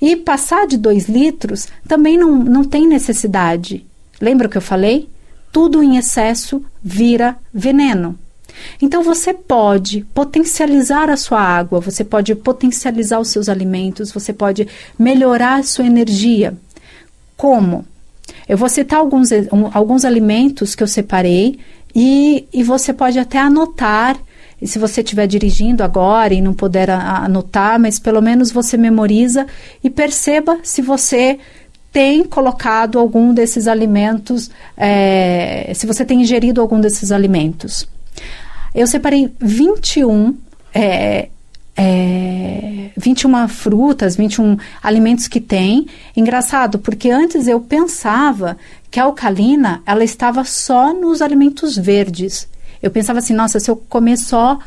E 0.00 0.16
passar 0.16 0.66
de 0.66 0.76
dois 0.76 1.08
litros 1.08 1.68
também 1.86 2.18
não, 2.18 2.36
não 2.36 2.64
tem 2.64 2.86
necessidade. 2.86 3.84
Lembra 4.20 4.46
o 4.46 4.50
que 4.50 4.56
eu 4.56 4.62
falei? 4.62 5.08
Tudo 5.52 5.82
em 5.82 5.96
excesso 5.96 6.64
vira 6.82 7.36
veneno. 7.52 8.18
Então 8.80 9.02
você 9.02 9.32
pode 9.32 10.06
potencializar 10.14 11.10
a 11.10 11.16
sua 11.16 11.40
água, 11.40 11.80
você 11.80 12.04
pode 12.04 12.34
potencializar 12.34 13.20
os 13.20 13.28
seus 13.28 13.48
alimentos, 13.48 14.12
você 14.12 14.32
pode 14.32 14.66
melhorar 14.98 15.58
a 15.58 15.62
sua 15.62 15.86
energia. 15.86 16.56
Como? 17.36 17.84
Eu 18.48 18.56
vou 18.56 18.68
citar 18.68 18.98
alguns, 18.98 19.30
alguns 19.72 20.04
alimentos 20.04 20.74
que 20.74 20.82
eu 20.82 20.86
separei 20.86 21.58
e, 21.94 22.46
e 22.52 22.62
você 22.62 22.92
pode 22.92 23.18
até 23.18 23.38
anotar. 23.38 24.16
E 24.60 24.66
se 24.66 24.78
você 24.78 25.02
estiver 25.02 25.26
dirigindo 25.26 25.84
agora 25.84 26.34
e 26.34 26.40
não 26.40 26.52
puder 26.52 26.90
anotar, 26.90 27.78
mas 27.78 27.98
pelo 27.98 28.20
menos 28.20 28.50
você 28.50 28.76
memoriza 28.76 29.46
e 29.84 29.88
perceba 29.88 30.58
se 30.62 30.82
você 30.82 31.38
tem 31.92 32.24
colocado 32.24 32.98
algum 32.98 33.32
desses 33.32 33.66
alimentos, 33.66 34.50
é, 34.76 35.70
se 35.74 35.86
você 35.86 36.04
tem 36.04 36.20
ingerido 36.20 36.60
algum 36.60 36.80
desses 36.80 37.12
alimentos. 37.12 37.86
Eu 38.78 38.86
separei 38.86 39.28
21 39.40 40.38
é, 40.72 41.28
é, 41.76 42.90
21 42.96 43.48
frutas, 43.48 44.14
21 44.14 44.56
alimentos 44.80 45.26
que 45.26 45.40
tem. 45.40 45.88
Engraçado, 46.16 46.78
porque 46.78 47.10
antes 47.10 47.48
eu 47.48 47.58
pensava 47.58 48.56
que 48.88 49.00
a 49.00 49.02
alcalina 49.02 49.82
ela 49.84 50.04
estava 50.04 50.44
só 50.44 50.94
nos 50.94 51.20
alimentos 51.20 51.76
verdes. 51.76 52.46
Eu 52.80 52.92
pensava 52.92 53.18
assim, 53.18 53.34
nossa, 53.34 53.58
se 53.58 53.68
eu 53.68 53.74
comer 53.74 54.16
só 54.16 54.60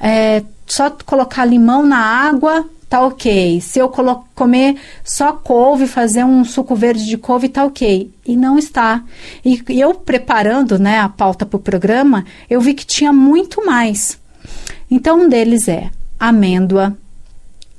é, 0.00 0.44
só 0.64 0.88
colocar 1.04 1.44
limão 1.44 1.84
na 1.84 1.98
água, 1.98 2.64
tá 2.88 3.00
ok. 3.00 3.60
Se 3.60 3.78
eu 3.78 3.88
comer 4.34 4.76
só 5.04 5.32
couve, 5.32 5.86
fazer 5.86 6.24
um 6.24 6.44
suco 6.44 6.74
verde 6.74 7.04
de 7.04 7.18
couve, 7.18 7.48
tá 7.48 7.64
ok. 7.64 8.10
E 8.26 8.36
não 8.36 8.58
está. 8.58 9.02
E, 9.44 9.62
e 9.68 9.80
eu 9.80 9.94
preparando 9.94 10.78
né, 10.78 11.00
a 11.00 11.08
pauta 11.08 11.44
para 11.44 11.56
o 11.56 11.60
programa, 11.60 12.24
eu 12.48 12.60
vi 12.60 12.74
que 12.74 12.86
tinha 12.86 13.12
muito 13.12 13.64
mais. 13.64 14.18
Então, 14.90 15.22
um 15.22 15.28
deles 15.28 15.68
é 15.68 15.90
amêndoa, 16.18 16.96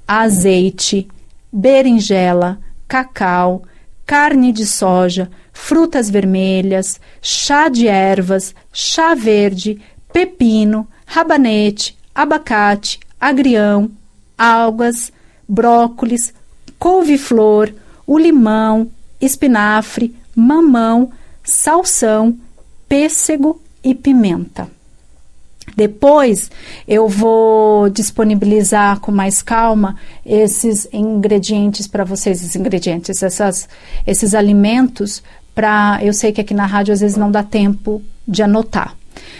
azeite, 0.07 1.07
berinjela, 1.51 2.59
cacau, 2.87 3.63
carne 4.05 4.51
de 4.51 4.65
soja, 4.65 5.29
frutas 5.51 6.09
vermelhas, 6.09 6.99
chá 7.21 7.67
de 7.67 7.87
ervas, 7.87 8.53
chá 8.71 9.15
verde, 9.15 9.81
pepino, 10.13 10.87
rabanete, 11.05 11.97
abacate, 12.13 12.99
agrião, 13.19 13.89
algas, 14.37 15.11
brócolis, 15.47 16.33
couve-flor, 16.77 17.73
o 18.05 18.17
limão, 18.17 18.89
espinafre, 19.19 20.15
mamão, 20.35 21.11
salsão, 21.43 22.37
pêssego 22.87 23.61
e 23.83 23.95
pimenta. 23.95 24.69
Depois 25.75 26.49
eu 26.87 27.07
vou 27.07 27.89
disponibilizar 27.89 28.99
com 28.99 29.11
mais 29.11 29.41
calma 29.41 29.95
esses 30.25 30.87
ingredientes 30.93 31.87
para 31.87 32.03
vocês, 32.03 32.41
esses 32.41 32.55
ingredientes, 32.55 33.21
essas, 33.21 33.67
esses 34.05 34.33
alimentos 34.33 35.21
para. 35.53 35.99
Eu 36.01 36.13
sei 36.13 36.31
que 36.31 36.41
aqui 36.41 36.53
na 36.53 36.65
rádio 36.65 36.93
às 36.93 37.01
vezes 37.01 37.17
não 37.17 37.29
dá 37.29 37.43
tempo 37.43 38.01
de 38.27 38.41
anotar. 38.41 38.95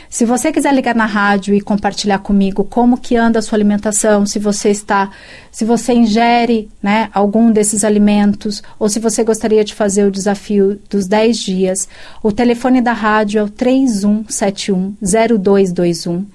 Se 0.10 0.25
você 0.25 0.51
quiser 0.51 0.74
ligar 0.74 0.96
na 0.96 1.05
rádio 1.05 1.53
e 1.53 1.62
compartilhar 1.62 2.19
comigo 2.19 2.63
como 2.63 2.98
que 2.98 3.15
anda 3.15 3.39
a 3.39 3.41
sua 3.41 3.57
alimentação, 3.57 4.25
se 4.25 4.39
você 4.39 4.69
está, 4.69 5.12
se 5.51 5.65
você 5.65 5.93
ingere, 5.93 6.69
né, 6.81 7.10
algum 7.13 7.51
desses 7.51 7.84
alimentos, 7.84 8.63
ou 8.79 8.88
se 8.89 9.00
você 9.00 9.24
gostaria 9.24 9.63
de 9.63 9.75
fazer 9.75 10.05
o 10.05 10.12
desafio 10.12 10.79
dos 10.89 11.07
10 11.07 11.38
dias, 11.38 11.88
o 12.24 12.31
telefone 12.31 12.81
da 12.81 12.93
rádio 12.93 13.39
é 13.39 13.43
o 13.43 13.50
3171 13.50 14.96
0221, 15.01 16.25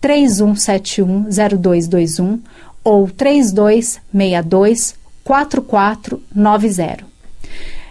3171 0.00 1.28
0221 1.60 2.40
ou 2.82 3.08
3262 3.08 4.94
4490. 5.22 7.06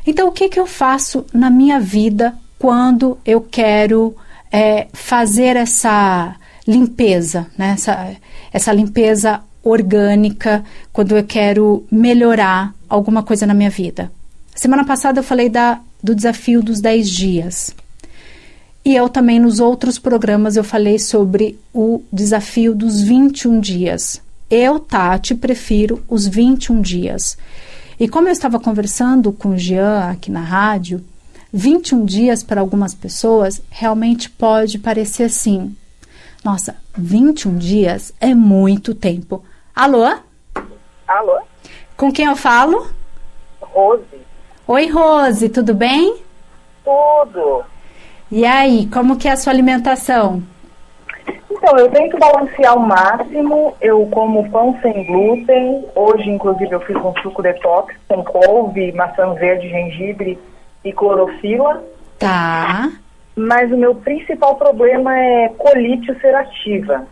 Então, 0.07 0.29
o 0.29 0.31
que, 0.31 0.49
que 0.49 0.59
eu 0.59 0.65
faço 0.65 1.25
na 1.33 1.49
minha 1.51 1.79
vida 1.79 2.33
quando 2.57 3.17
eu 3.23 3.41
quero 3.41 4.15
é, 4.51 4.87
fazer 4.93 5.55
essa 5.55 6.35
limpeza, 6.67 7.47
né? 7.57 7.71
essa, 7.71 8.15
essa 8.51 8.73
limpeza 8.73 9.41
orgânica, 9.63 10.63
quando 10.93 11.15
eu 11.15 11.23
quero 11.23 11.85
melhorar 11.91 12.73
alguma 12.87 13.23
coisa 13.23 13.45
na 13.45 13.53
minha 13.53 13.69
vida. 13.69 14.11
Semana 14.55 14.85
passada 14.85 15.19
eu 15.19 15.23
falei 15.23 15.49
da, 15.49 15.79
do 16.01 16.15
desafio 16.15 16.61
dos 16.61 16.81
10 16.81 17.09
dias. 17.09 17.75
E 18.83 18.95
eu 18.95 19.09
também 19.09 19.39
nos 19.39 19.59
outros 19.59 19.99
programas 19.99 20.55
eu 20.55 20.63
falei 20.63 20.97
sobre 20.97 21.59
o 21.73 22.01
desafio 22.11 22.73
dos 22.73 23.01
21 23.01 23.59
dias. 23.59 24.21
Eu, 24.49 24.79
Tati, 24.79 25.35
prefiro 25.35 26.01
os 26.07 26.25
21 26.25 26.81
dias. 26.81 27.37
E 27.99 28.07
como 28.07 28.29
eu 28.29 28.31
estava 28.31 28.59
conversando 28.59 29.31
com 29.33 29.49
o 29.49 29.57
Jean 29.57 30.09
aqui 30.09 30.31
na 30.31 30.41
rádio, 30.41 31.03
21 31.51 32.05
dias 32.05 32.43
para 32.43 32.61
algumas 32.61 32.93
pessoas 32.93 33.61
realmente 33.69 34.29
pode 34.29 34.77
parecer 34.79 35.23
assim. 35.23 35.75
Nossa, 36.43 36.75
21 36.97 37.57
dias 37.57 38.13
é 38.19 38.33
muito 38.33 38.93
tempo. 38.93 39.43
Alô? 39.75 40.05
Alô? 41.07 41.39
Com 41.95 42.11
quem 42.11 42.25
eu 42.25 42.35
falo? 42.35 42.87
Rose. 43.61 44.03
Oi, 44.67 44.87
Rose, 44.87 45.49
tudo 45.49 45.73
bem? 45.73 46.17
Tudo. 46.83 47.63
E 48.29 48.45
aí, 48.45 48.87
como 48.87 49.17
que 49.17 49.27
é 49.27 49.31
a 49.31 49.37
sua 49.37 49.53
alimentação? 49.53 50.43
Então, 51.49 51.77
eu 51.77 51.89
tento 51.89 52.17
balancear 52.17 52.73
ao 52.73 52.79
máximo. 52.79 53.75
Eu 53.81 54.05
como 54.07 54.49
pão 54.49 54.77
sem 54.81 55.05
glúten. 55.05 55.85
Hoje, 55.95 56.29
inclusive, 56.29 56.71
eu 56.71 56.81
fiz 56.81 56.95
um 56.97 57.13
suco 57.21 57.41
detox 57.41 57.95
com 58.07 58.23
couve, 58.23 58.91
maçã 58.91 59.33
verde, 59.33 59.69
gengibre 59.69 60.37
e 60.89 60.93
clorofila. 60.93 61.83
Tá. 62.19 62.91
Mas 63.35 63.71
o 63.71 63.77
meu 63.77 63.95
principal 63.95 64.55
problema 64.55 65.17
é 65.17 65.49
colite 65.49 66.11
ulcerativa. 66.11 67.05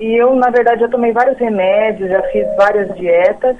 E 0.00 0.20
eu, 0.20 0.34
na 0.34 0.50
verdade, 0.50 0.80
já 0.80 0.88
tomei 0.88 1.12
vários 1.12 1.38
remédios, 1.38 2.10
já 2.10 2.22
fiz 2.24 2.46
várias 2.56 2.94
dietas. 2.96 3.56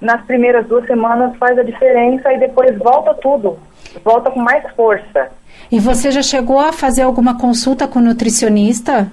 Nas 0.00 0.22
primeiras 0.26 0.66
duas 0.66 0.86
semanas 0.86 1.36
faz 1.38 1.58
a 1.58 1.62
diferença 1.62 2.32
e 2.32 2.38
depois 2.38 2.76
volta 2.78 3.14
tudo. 3.14 3.58
Volta 4.04 4.30
com 4.30 4.40
mais 4.40 4.64
força. 4.74 5.30
E 5.70 5.78
você 5.78 6.10
já 6.10 6.22
chegou 6.22 6.58
a 6.58 6.72
fazer 6.72 7.02
alguma 7.02 7.38
consulta 7.38 7.86
com 7.86 8.00
nutricionista? 8.00 9.10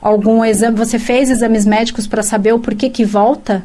Algum 0.00 0.44
exame? 0.44 0.76
Você 0.78 0.98
fez 0.98 1.30
exames 1.30 1.66
médicos 1.66 2.06
para 2.06 2.22
saber 2.22 2.52
o 2.52 2.58
porquê 2.58 2.88
que 2.88 3.04
volta? 3.04 3.62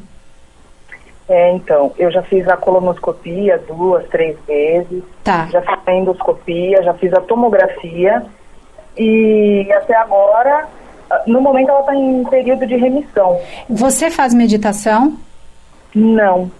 É, 1.31 1.53
então, 1.53 1.93
eu 1.97 2.11
já 2.11 2.21
fiz 2.23 2.45
a 2.49 2.57
colonoscopia 2.57 3.57
duas, 3.65 4.05
três 4.09 4.37
vezes. 4.45 5.01
Tá. 5.23 5.47
Já 5.49 5.61
fiz 5.61 5.79
a 5.85 5.93
endoscopia, 5.93 6.83
já 6.83 6.93
fiz 6.95 7.13
a 7.13 7.21
tomografia. 7.21 8.21
E 8.97 9.65
até 9.71 9.95
agora, 9.95 10.67
no 11.25 11.39
momento, 11.39 11.69
ela 11.69 11.79
está 11.79 11.95
em 11.95 12.21
período 12.25 12.67
de 12.67 12.75
remissão. 12.75 13.39
Você 13.69 14.11
faz 14.11 14.33
meditação? 14.33 15.17
Não. 15.95 16.51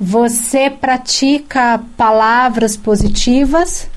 Você 0.00 0.70
pratica 0.70 1.80
palavras 1.96 2.76
positivas? 2.76 3.88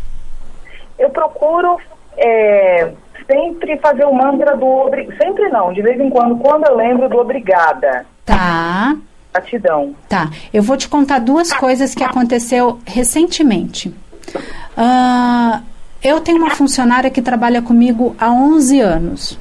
Eu 1.00 1.10
procuro 1.10 1.76
é, 2.18 2.92
sempre 3.26 3.80
fazer 3.80 4.06
o 4.06 4.14
mantra 4.14 4.56
do. 4.56 4.92
Sempre 5.20 5.50
não, 5.50 5.74
de 5.74 5.82
vez 5.82 6.00
em 6.00 6.12
quando, 6.12 6.38
quando 6.38 6.68
eu 6.68 6.76
lembro 6.76 7.10
do 7.10 7.18
obrigada. 7.18 8.06
Tá. 8.24 8.96
Gratidão. 9.34 9.96
Tá. 10.08 10.32
Eu 10.54 10.64
vou 10.64 10.76
te 10.76 10.88
contar 10.88 11.20
duas 11.20 11.54
coisas 11.54 11.94
que 11.94 12.04
aconteceu 12.04 12.80
recentemente. 12.86 13.90
Uh, 14.78 15.62
eu 16.04 16.20
tenho 16.22 16.38
uma 16.40 16.52
funcionária 16.52 17.10
que 17.10 17.22
trabalha 17.22 17.62
comigo 17.62 18.16
há 18.20 18.32
11 18.32 18.80
anos. 18.80 19.40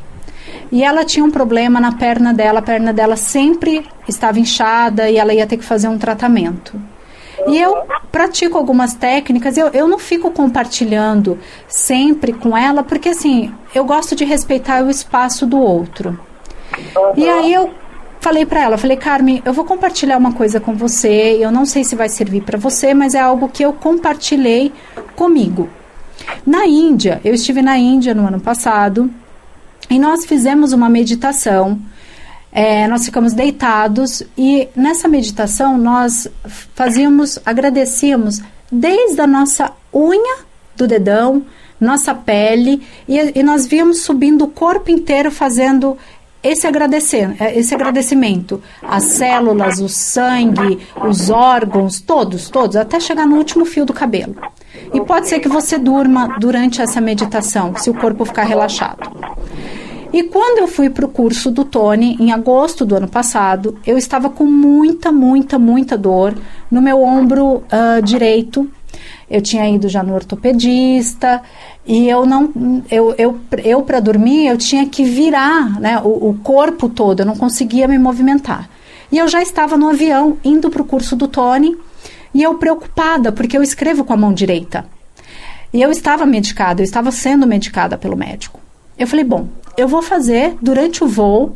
E 0.71 0.85
ela 0.85 1.05
tinha 1.05 1.25
um 1.25 1.31
problema 1.31 1.81
na 1.81 1.93
perna 1.93 2.35
dela, 2.35 2.59
a 2.59 2.63
perna 2.63 2.93
dela 2.93 3.17
sempre 3.17 3.87
estava 4.07 4.39
inchada 4.39 5.09
e 5.09 5.17
ela 5.17 5.33
ia 5.33 5.47
ter 5.47 5.57
que 5.57 5.65
fazer 5.65 5.89
um 5.89 5.99
tratamento. 5.99 6.79
E 7.47 7.59
eu 7.59 7.83
pratico 8.11 8.59
algumas 8.59 8.93
técnicas, 8.95 9.57
eu, 9.57 9.69
eu 9.69 9.87
não 9.89 9.99
fico 9.99 10.31
compartilhando 10.31 11.39
sempre 11.67 12.33
com 12.33 12.57
ela, 12.57 12.83
porque 12.83 13.11
assim, 13.11 13.55
eu 13.75 13.85
gosto 13.85 14.15
de 14.15 14.25
respeitar 14.25 14.83
o 14.85 14.91
espaço 14.91 15.47
do 15.47 15.59
outro. 15.59 16.19
E 17.17 17.29
aí 17.29 17.53
eu 17.53 17.73
falei 18.21 18.45
para 18.45 18.63
ela, 18.63 18.79
falei, 18.79 18.97
Carmen, 18.97 19.43
eu 19.45 19.53
vou 19.53 19.65
compartilhar 19.65 20.17
uma 20.17 20.33
coisa 20.33 20.61
com 20.61 20.75
você, 20.75 21.39
eu 21.41 21.51
não 21.51 21.65
sei 21.65 21.85
se 21.85 21.97
vai 21.97 22.09
servir 22.09 22.43
para 22.43 22.59
você, 22.59 22.95
mas 22.95 23.15
é 23.15 23.21
algo 23.21 23.49
que 23.49 23.65
eu 23.65 23.73
compartilhei 23.73 24.73
comigo. 25.17 25.69
Na 26.45 26.67
Índia, 26.67 27.21
eu 27.25 27.35
estive 27.35 27.63
na 27.63 27.79
Índia 27.79 28.15
no 28.15 28.27
ano 28.27 28.41
passado 28.41 29.11
e 29.89 29.99
nós 29.99 30.25
fizemos 30.25 30.73
uma 30.73 30.89
meditação. 30.89 31.79
É, 32.51 32.89
nós 32.89 33.05
ficamos 33.05 33.35
deitados 33.35 34.23
e 34.37 34.69
nessa 34.75 35.07
meditação 35.07 35.77
nós 35.77 36.27
fazíamos, 36.75 37.39
agradecíamos 37.45 38.41
desde 38.73 39.21
a 39.21 39.27
nossa 39.27 39.71
unha 39.95 40.39
do 40.75 40.87
dedão, 40.87 41.45
nossa 41.79 42.15
pele 42.15 42.83
e, 43.07 43.39
e 43.39 43.43
nós 43.43 43.67
víamos 43.67 44.01
subindo 44.01 44.45
o 44.45 44.49
corpo 44.49 44.91
inteiro 44.91 45.31
fazendo 45.31 45.97
esse, 46.43 46.67
agradecer, 46.67 47.35
é, 47.41 47.59
esse 47.59 47.75
agradecimento, 47.75 48.63
as 48.83 49.05
células, 49.05 49.81
o 49.81 49.89
sangue, 49.89 50.79
os 51.05 51.31
órgãos, 51.31 52.01
todos, 52.01 52.49
todos, 52.49 52.77
até 52.77 53.01
chegar 53.01 53.27
no 53.27 53.37
último 53.37 53.65
fio 53.65 53.85
do 53.85 53.93
cabelo. 53.93 54.37
E 54.93 55.01
pode 55.01 55.29
ser 55.29 55.41
que 55.41 55.49
você 55.49 55.79
durma 55.79 56.37
durante 56.39 56.81
essa 56.81 57.01
meditação, 57.01 57.75
se 57.77 57.91
o 57.91 57.95
corpo 57.95 58.25
ficar 58.25 58.45
relaxado. 58.45 59.11
E 60.13 60.23
quando 60.23 60.59
eu 60.59 60.69
fui 60.69 60.89
para 60.89 61.05
o 61.05 61.09
curso 61.09 61.51
do 61.51 61.65
Tony, 61.65 62.17
em 62.19 62.33
agosto 62.33 62.87
do 62.87 62.97
ano 62.97 63.09
passado, 63.09 63.79
eu 63.87 63.99
estava 63.99 64.31
com 64.31 64.45
muita, 64.45 65.13
muita, 65.13 65.59
muita 65.59 65.99
dor 65.99 66.35
no 66.71 66.81
meu 66.81 67.03
ombro 67.03 67.57
uh, 67.57 68.03
direito. 68.03 68.71
Eu 69.31 69.43
tinha 69.43 69.69
ido 69.69 69.89
já 69.89 70.03
no 70.03 70.15
ortopedista, 70.15 71.43
e 71.87 72.09
eu 72.09 72.25
não, 72.25 72.83
eu, 72.91 73.15
eu, 73.19 73.39
eu 73.63 73.83
para 73.83 74.01
dormir, 74.01 74.47
eu 74.47 74.57
tinha 74.57 74.87
que 74.87 75.05
virar 75.05 75.79
né, 75.81 76.01
o, 76.03 76.31
o 76.31 76.39
corpo 76.43 76.89
todo, 76.89 77.21
eu 77.21 77.27
não 77.27 77.37
conseguia 77.37 77.87
me 77.87 77.99
movimentar. 77.99 78.69
E 79.11 79.19
eu 79.19 79.29
já 79.29 79.43
estava 79.43 79.77
no 79.77 79.89
avião, 79.89 80.39
indo 80.45 80.71
para 80.71 80.83
o 80.83 80.85
curso 80.85 81.15
do 81.15 81.29
Tony, 81.29 81.77
e 82.33 82.43
eu 82.43 82.55
preocupada, 82.55 83.33
porque 83.33 83.57
eu 83.57 83.63
escrevo 83.63 84.05
com 84.05 84.13
a 84.13 84.17
mão 84.17 84.33
direita. 84.33 84.87
E 85.73 85.83
eu 85.83 85.91
estava 85.91 86.25
medicada, 86.25 86.81
eu 86.81 86.85
estava 86.85 87.11
sendo 87.11 87.47
medicada 87.47 87.99
pelo 87.99 88.17
médico. 88.17 88.61
Eu 88.99 89.07
falei, 89.07 89.25
bom, 89.25 89.49
eu 89.77 89.87
vou 89.87 90.03
fazer 90.03 90.57
durante 90.61 91.05
o 91.05 91.07
voo 91.07 91.55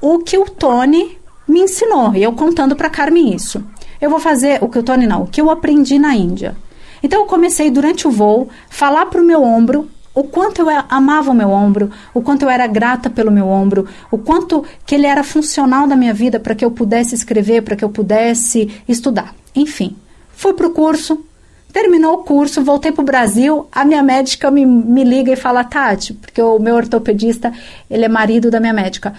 o 0.00 0.18
que 0.18 0.36
o 0.36 0.44
Tony 0.44 1.16
me 1.46 1.60
ensinou, 1.60 2.14
e 2.14 2.22
eu 2.22 2.32
contando 2.32 2.74
para 2.74 2.90
Carmen 2.90 3.34
isso. 3.34 3.64
Eu 4.00 4.10
vou 4.10 4.18
fazer 4.18 4.58
o 4.62 4.68
que 4.68 4.78
o 4.78 4.82
Tony 4.82 5.06
não, 5.06 5.22
o 5.22 5.26
que 5.26 5.40
eu 5.40 5.50
aprendi 5.50 5.98
na 5.98 6.14
Índia. 6.14 6.56
Então 7.02 7.20
eu 7.20 7.26
comecei 7.26 7.70
durante 7.70 8.06
o 8.06 8.10
voo 8.10 8.48
falar 8.68 9.06
para 9.06 9.20
o 9.20 9.24
meu 9.24 9.42
ombro 9.42 9.88
o 10.14 10.24
quanto 10.24 10.60
eu 10.60 10.66
amava 10.88 11.30
o 11.30 11.34
meu 11.34 11.50
ombro, 11.50 11.90
o 12.12 12.20
quanto 12.20 12.42
eu 12.42 12.50
era 12.50 12.66
grata 12.66 13.08
pelo 13.08 13.30
meu 13.30 13.48
ombro, 13.48 13.88
o 14.10 14.18
quanto 14.18 14.64
que 14.84 14.94
ele 14.94 15.06
era 15.06 15.24
funcional 15.24 15.86
na 15.86 15.96
minha 15.96 16.12
vida 16.12 16.38
para 16.38 16.54
que 16.54 16.64
eu 16.64 16.70
pudesse 16.70 17.14
escrever, 17.14 17.62
para 17.62 17.76
que 17.76 17.84
eu 17.84 17.88
pudesse 17.88 18.70
estudar. 18.86 19.34
Enfim, 19.54 19.96
fui 20.34 20.52
para 20.52 20.66
o 20.66 20.70
curso, 20.70 21.24
terminou 21.72 22.14
o 22.14 22.18
curso, 22.18 22.62
voltei 22.62 22.92
para 22.92 23.02
o 23.02 23.06
Brasil, 23.06 23.66
a 23.72 23.84
minha 23.84 24.02
médica 24.02 24.50
me, 24.50 24.66
me 24.66 25.02
liga 25.02 25.32
e 25.32 25.36
fala, 25.36 25.64
Tati, 25.64 26.12
porque 26.12 26.42
o 26.42 26.58
meu 26.58 26.74
ortopedista, 26.74 27.52
ele 27.90 28.04
é 28.04 28.08
marido 28.08 28.50
da 28.50 28.60
minha 28.60 28.74
médica, 28.74 29.14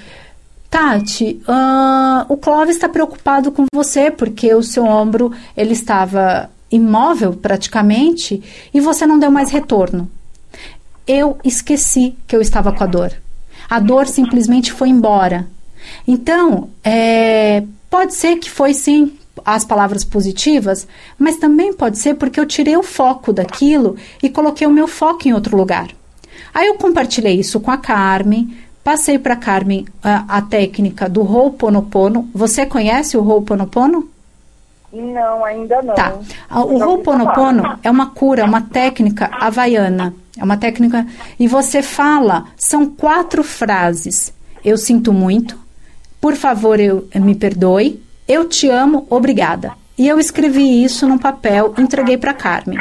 Tati, 0.70 1.40
uh, 1.48 2.26
o 2.28 2.38
Clóvis 2.38 2.76
está 2.76 2.90
preocupado 2.90 3.52
com 3.52 3.66
você 3.74 4.10
porque 4.10 4.54
o 4.56 4.64
seu 4.64 4.86
ombro 4.86 5.32
ele 5.56 5.74
estava 5.74 6.50
imóvel 6.76 7.34
praticamente 7.34 8.42
e 8.74 8.80
você 8.80 9.06
não 9.06 9.20
deu 9.20 9.30
mais 9.30 9.52
retorno. 9.52 10.10
Eu 11.06 11.38
esqueci 11.44 12.16
que 12.28 12.36
eu 12.36 12.42
estava 12.42 12.72
com 12.72 12.84
a 12.84 12.88
dor. 12.88 13.14
A 13.70 13.80
dor 13.80 14.08
simplesmente 14.08 14.72
foi 14.72 14.90
embora. 14.90 15.48
Então, 16.08 16.70
é, 16.84 17.64
pode 17.90 18.14
ser 18.14 18.38
que 18.38 18.50
foi 18.50 18.74
sim 18.74 19.14
as 19.46 19.66
palavras 19.66 20.04
positivas, 20.04 20.88
mas 21.18 21.38
também 21.38 21.74
pode 21.74 21.98
ser 21.98 22.16
porque 22.16 22.40
eu 22.40 22.46
tirei 22.46 22.78
o 22.78 22.84
foco 22.84 23.34
daquilo 23.34 23.96
e 24.22 24.30
coloquei 24.30 24.66
o 24.66 24.72
meu 24.72 24.88
foco 24.88 25.28
em 25.28 25.34
outro 25.34 25.58
lugar. 25.58 25.90
Aí 26.54 26.68
eu 26.68 26.76
compartilhei 26.76 27.40
isso 27.40 27.60
com 27.60 27.72
a 27.72 27.78
Carmen, 27.78 28.56
passei 28.84 29.18
para 29.18 29.34
a 29.34 29.38
Carmen 29.38 29.86
a, 30.04 30.38
a, 30.38 30.42
técnica 30.42 31.10
do 31.10 31.22
Ho'oponopono. 31.22 32.30
Você 32.34 32.66
conhece 32.66 33.18
o 33.18 33.28
Ho'oponopono? 33.28 34.13
Não, 34.94 35.44
ainda 35.44 35.82
não. 35.82 35.96
Tá. 35.96 36.14
O 36.52 36.78
Ho'oponopono 36.78 37.80
é 37.82 37.90
uma 37.90 38.12
cura, 38.12 38.46
uma 38.46 38.62
técnica 38.62 39.30
havaiana. 39.40 40.14
É 40.38 40.44
uma 40.44 40.56
técnica. 40.56 41.06
E 41.40 41.48
você 41.48 41.82
fala, 41.82 42.46
são 42.56 42.86
quatro 42.86 43.44
frases. 43.44 44.32
Eu 44.64 44.78
sinto 44.78 45.12
muito. 45.12 45.58
Por 46.22 46.36
favor, 46.36 46.80
eu 46.80 47.08
me 47.16 47.34
perdoe. 47.34 48.04
Eu 48.28 48.48
te 48.48 48.70
amo, 48.70 49.08
obrigada. 49.10 49.72
E 49.98 50.08
eu 50.08 50.20
escrevi 50.20 50.84
isso 50.84 51.08
num 51.08 51.18
papel, 51.18 51.74
entreguei 51.78 52.18
para 52.18 52.34
Carmen. 52.34 52.80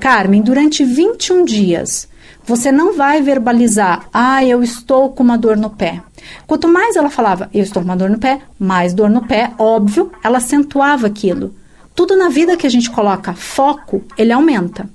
Carmen, 0.00 0.42
durante 0.42 0.84
21 0.84 1.44
dias, 1.44 2.08
você 2.44 2.72
não 2.72 2.96
vai 2.96 3.22
verbalizar, 3.22 4.08
ah, 4.12 4.44
eu 4.44 4.62
estou 4.62 5.10
com 5.10 5.22
uma 5.22 5.38
dor 5.38 5.56
no 5.56 5.70
pé. 5.70 6.02
Quanto 6.46 6.68
mais 6.68 6.96
ela 6.96 7.10
falava, 7.10 7.48
eu 7.52 7.62
estou 7.62 7.82
com 7.82 7.88
uma 7.88 7.96
dor 7.96 8.10
no 8.10 8.18
pé, 8.18 8.40
mais 8.58 8.92
dor 8.92 9.10
no 9.10 9.26
pé, 9.26 9.52
óbvio, 9.58 10.12
ela 10.22 10.38
acentuava 10.38 11.06
aquilo. 11.06 11.54
Tudo 11.94 12.16
na 12.16 12.28
vida 12.28 12.56
que 12.56 12.66
a 12.66 12.70
gente 12.70 12.90
coloca 12.90 13.34
foco, 13.34 14.04
ele 14.16 14.32
aumenta. 14.32 14.88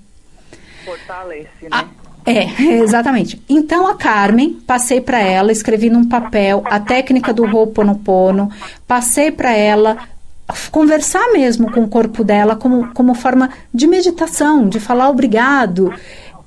Fortalece, 0.86 1.50
né? 1.63 1.68
A, 1.72 1.86
é, 2.25 2.62
exatamente. 2.82 3.42
Então 3.50 3.88
a 3.88 3.96
Carmen, 3.96 4.53
passei 4.65 5.01
para 5.01 5.20
ela, 5.20 5.51
escrevi 5.51 5.89
num 5.89 6.08
papel 6.08 6.63
a 6.65 6.80
técnica 6.80 7.34
do 7.34 7.44
Ho'oponopono, 7.44 8.50
passei 8.88 9.32
para 9.32 9.53
ela 9.53 9.98
conversar 10.72 11.32
mesmo 11.32 11.72
com 11.72 11.84
o 11.84 11.88
corpo 11.88 12.24
dela 12.24 12.56
como, 12.56 12.94
como 12.94 13.15
forma 13.15 13.50
de 13.74 13.88
meditação, 13.88 14.68
de 14.68 14.80
falar 14.80 15.10
obrigado. 15.10 15.94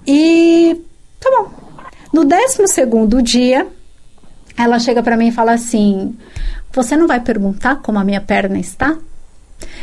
E 0.07 0.81
tá 1.21 1.31
bom. 1.31 1.51
No 2.13 2.25
décimo 2.25 2.69
segundo 2.69 3.21
dia, 3.21 3.67
ela 4.57 4.79
chega 4.79 5.03
para 5.03 5.17
mim 5.17 5.29
e 5.29 5.33
fala 5.33 5.53
assim: 5.53 6.17
Você 6.73 6.97
não 6.97 7.07
vai 7.07 7.21
perguntar 7.21 7.77
como 7.77 7.99
a 7.99 8.05
minha 8.05 8.21
perna 8.21 8.59
está? 8.59 8.97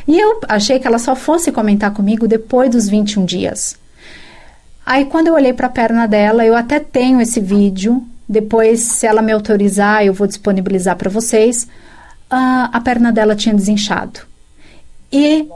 E 0.07 0.19
eu 0.19 0.39
achei 0.47 0.79
que 0.79 0.87
ela 0.87 0.99
só 0.99 1.15
fosse 1.15 1.51
comentar 1.51 1.91
comigo 1.93 2.27
depois 2.27 2.69
dos 2.69 2.89
21 2.89 3.25
dias. 3.25 3.77
Aí 4.85 5.05
quando 5.05 5.27
eu 5.27 5.33
olhei 5.33 5.53
para 5.53 5.67
a 5.67 5.71
perna 5.71 6.07
dela, 6.07 6.45
eu 6.45 6.55
até 6.55 6.79
tenho 6.79 7.21
esse 7.21 7.39
vídeo. 7.39 8.05
Depois, 8.27 8.81
se 8.81 9.05
ela 9.05 9.21
me 9.21 9.31
autorizar, 9.31 10.05
eu 10.05 10.13
vou 10.13 10.27
disponibilizar 10.27 10.95
para 10.95 11.09
vocês. 11.09 11.63
Uh, 12.31 12.69
a 12.71 12.81
perna 12.83 13.11
dela 13.11 13.35
tinha 13.35 13.53
desinchado. 13.53 14.21
E 15.11 15.47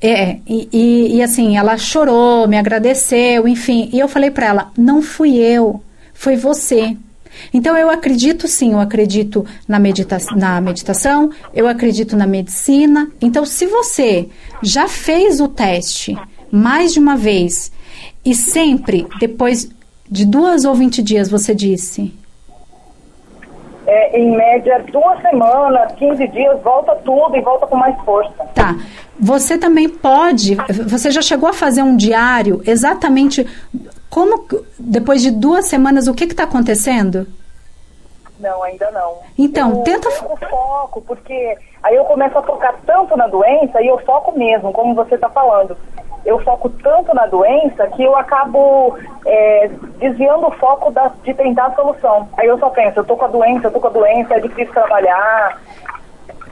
é, 0.00 0.38
e, 0.46 0.68
e, 0.72 1.16
e, 1.16 1.22
assim, 1.22 1.56
ela 1.56 1.76
chorou, 1.76 2.46
me 2.46 2.56
agradeceu, 2.56 3.48
enfim. 3.48 3.90
E 3.92 3.98
eu 3.98 4.06
falei 4.06 4.30
para 4.30 4.46
ela: 4.46 4.72
não 4.76 5.02
fui 5.02 5.36
eu, 5.36 5.82
foi 6.14 6.36
você. 6.36 6.96
Então 7.52 7.76
eu 7.76 7.90
acredito 7.90 8.46
sim, 8.46 8.72
eu 8.72 8.80
acredito 8.80 9.44
na, 9.66 9.78
medita 9.78 10.18
na 10.36 10.60
meditação, 10.60 11.30
eu 11.54 11.66
acredito 11.66 12.16
na 12.16 12.26
medicina. 12.26 13.10
Então, 13.20 13.44
se 13.44 13.66
você 13.66 14.28
já 14.62 14.88
fez 14.88 15.40
o 15.40 15.48
teste 15.48 16.16
mais 16.50 16.92
de 16.92 17.00
uma 17.00 17.16
vez 17.16 17.72
e 18.24 18.34
sempre, 18.34 19.06
depois 19.20 19.68
de 20.10 20.24
duas 20.24 20.64
ou 20.64 20.74
vinte 20.74 21.02
dias, 21.02 21.30
você 21.30 21.54
disse? 21.54 22.12
É, 23.86 24.20
em 24.20 24.36
média, 24.36 24.84
duas 24.92 25.18
semanas, 25.22 25.92
15 25.94 26.28
dias, 26.28 26.60
volta 26.62 26.94
tudo 26.96 27.34
e 27.34 27.40
volta 27.40 27.66
com 27.66 27.76
mais 27.76 27.98
força. 28.04 28.44
Tá. 28.54 28.76
Você 29.18 29.56
também 29.56 29.88
pode, 29.88 30.56
você 30.86 31.10
já 31.10 31.22
chegou 31.22 31.48
a 31.48 31.54
fazer 31.54 31.82
um 31.82 31.96
diário 31.96 32.62
exatamente 32.66 33.46
como, 34.10 34.46
depois 34.78 35.22
de 35.22 35.30
duas 35.30 35.66
semanas, 35.66 36.08
o 36.08 36.14
que 36.14 36.24
está 36.24 36.44
acontecendo? 36.44 37.26
Não, 38.38 38.62
ainda 38.62 38.90
não. 38.90 39.18
Então, 39.36 39.70
eu, 39.70 39.82
tenta. 39.82 40.08
Eu 40.08 40.36
foco, 40.48 41.00
porque 41.02 41.58
aí 41.82 41.96
eu 41.96 42.04
começo 42.04 42.38
a 42.38 42.42
focar 42.42 42.74
tanto 42.86 43.16
na 43.16 43.26
doença 43.26 43.82
e 43.82 43.88
eu 43.88 43.98
foco 43.98 44.38
mesmo, 44.38 44.72
como 44.72 44.94
você 44.94 45.16
está 45.16 45.28
falando 45.28 45.76
eu 46.28 46.38
foco 46.40 46.68
tanto 46.82 47.14
na 47.14 47.26
doença 47.26 47.86
que 47.88 48.02
eu 48.02 48.14
acabo 48.14 48.96
é, 49.24 49.70
desviando 49.98 50.46
o 50.46 50.50
foco 50.52 50.90
da, 50.90 51.10
de 51.24 51.32
tentar 51.32 51.66
a 51.66 51.74
solução. 51.74 52.28
Aí 52.36 52.46
eu 52.46 52.58
só 52.58 52.68
penso, 52.68 53.00
eu 53.00 53.04
tô 53.04 53.16
com 53.16 53.24
a 53.24 53.28
doença, 53.28 53.68
eu 53.68 53.70
tô 53.70 53.80
com 53.80 53.86
a 53.86 53.90
doença, 53.90 54.34
é 54.34 54.40
difícil 54.40 54.72
trabalhar. 54.72 55.58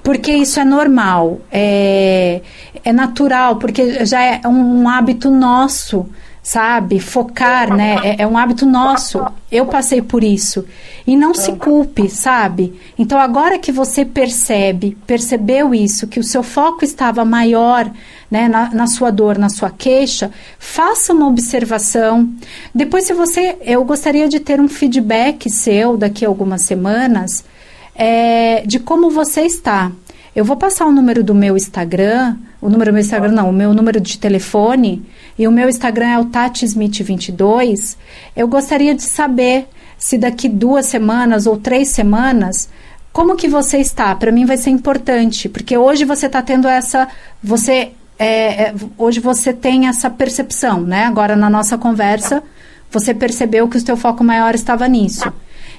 Porque 0.02 0.32
isso 0.32 0.58
é 0.58 0.64
normal, 0.64 1.38
é, 1.52 2.40
é 2.84 2.92
natural, 2.92 3.56
porque 3.56 4.04
já 4.06 4.22
é 4.22 4.40
um 4.46 4.88
hábito 4.88 5.30
nosso 5.30 6.08
sabe? 6.46 7.00
Focar, 7.00 7.74
né? 7.74 7.96
É, 8.04 8.22
é, 8.22 8.26
um 8.26 8.38
hábito 8.38 8.64
nosso. 8.64 9.20
Eu 9.50 9.66
passei 9.66 10.00
por 10.00 10.22
isso. 10.22 10.64
E 11.04 11.16
não 11.16 11.34
se 11.34 11.50
culpe, 11.54 12.08
sabe? 12.08 12.80
Então, 12.96 13.18
agora 13.18 13.58
que 13.58 13.72
você 13.72 14.04
percebe, 14.04 14.96
percebeu 15.08 15.74
isso, 15.74 16.06
que 16.06 16.20
o 16.20 16.22
seu 16.22 16.44
foco 16.44 16.84
estava 16.84 17.24
maior 17.24 17.90
né, 18.30 18.46
na, 18.46 18.70
na 18.70 18.86
sua 18.86 19.10
dor, 19.10 19.36
na 19.36 19.48
sua 19.48 19.70
queixa, 19.70 20.30
faça 20.56 21.12
uma 21.12 21.26
observação. 21.26 22.32
Depois, 22.72 23.06
se 23.06 23.12
você. 23.12 23.56
Eu 23.62 23.84
gostaria 23.84 24.28
de 24.28 24.38
ter 24.38 24.60
um 24.60 24.68
feedback 24.68 25.50
seu 25.50 25.96
daqui 25.96 26.24
a 26.24 26.28
algumas 26.28 26.62
semanas 26.62 27.44
é, 27.92 28.62
de 28.64 28.78
como 28.78 29.10
você 29.10 29.40
está. 29.40 29.90
Eu 30.32 30.44
vou 30.44 30.56
passar 30.56 30.86
o 30.86 30.92
número 30.92 31.24
do 31.24 31.34
meu 31.34 31.56
Instagram, 31.56 32.36
o 32.66 32.70
número 32.70 32.90
do 32.90 32.94
meu 32.94 33.00
Instagram, 33.00 33.32
não, 33.32 33.48
o 33.48 33.52
meu 33.52 33.72
número 33.72 34.00
de 34.00 34.18
telefone, 34.18 35.04
e 35.38 35.46
o 35.46 35.52
meu 35.52 35.68
Instagram 35.68 36.08
é 36.08 36.18
o 36.18 36.24
tatismith22. 36.24 37.96
Eu 38.34 38.48
gostaria 38.48 38.92
de 38.92 39.02
saber 39.02 39.68
se 39.96 40.18
daqui 40.18 40.48
duas 40.48 40.86
semanas 40.86 41.46
ou 41.46 41.56
três 41.56 41.88
semanas 41.88 42.68
como 43.12 43.34
que 43.34 43.48
você 43.48 43.78
está? 43.78 44.14
Para 44.14 44.30
mim 44.30 44.44
vai 44.44 44.58
ser 44.58 44.68
importante, 44.68 45.48
porque 45.48 45.78
hoje 45.78 46.04
você 46.04 46.26
está 46.26 46.42
tendo 46.42 46.68
essa, 46.68 47.08
você 47.42 47.92
é, 48.18 48.64
é, 48.64 48.74
hoje 48.98 49.20
você 49.20 49.54
tem 49.54 49.86
essa 49.86 50.10
percepção, 50.10 50.82
né? 50.82 51.04
Agora 51.04 51.34
na 51.34 51.48
nossa 51.48 51.78
conversa 51.78 52.42
você 52.90 53.14
percebeu 53.14 53.68
que 53.68 53.78
o 53.78 53.80
seu 53.80 53.96
foco 53.96 54.22
maior 54.22 54.54
estava 54.54 54.86
nisso. 54.86 55.32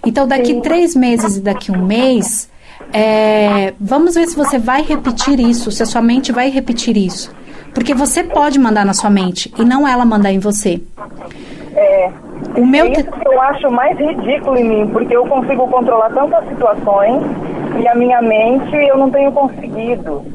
Então 0.04 0.28
daqui 0.28 0.62
três 0.62 0.96
meses 0.96 1.38
e 1.38 1.42
daqui 1.42 1.72
um 1.72 1.86
mês 1.86 2.50
é, 2.94 3.74
vamos 3.80 4.16
ver 4.16 4.28
se 4.28 4.36
você 4.36 4.58
vai 4.58 4.82
repetir 4.82 5.40
isso, 5.40 5.72
se 5.72 5.84
a 5.84 5.86
sua 5.86 6.02
mente 6.02 6.32
vai 6.32 6.50
repetir 6.50 6.98
isso. 6.98 7.36
Porque 7.74 7.94
você 7.94 8.24
pode 8.24 8.60
mandar 8.60 8.86
na 8.86 8.94
sua 8.94 9.10
mente 9.10 9.54
e 9.58 9.64
não 9.64 9.88
ela 9.88 10.06
mandar 10.06 10.32
em 10.32 10.40
você. 10.40 10.82
É. 11.76 12.10
O 12.56 12.66
meu 12.66 12.86
é 12.86 12.92
isso 12.92 13.12
que 13.12 13.28
eu 13.28 13.42
acho 13.42 13.70
mais 13.70 13.98
ridículo 14.00 14.58
em 14.58 14.64
mim, 14.64 14.88
porque 14.92 15.16
eu 15.16 15.26
consigo 15.28 15.68
controlar 15.68 16.10
tantas 16.10 16.48
situações 16.48 17.24
e 17.80 17.88
a 17.88 17.94
minha 17.94 18.22
mente 18.22 18.76
eu 18.76 18.98
não 18.98 19.12
tenho 19.12 19.32
conseguido. 19.32 20.26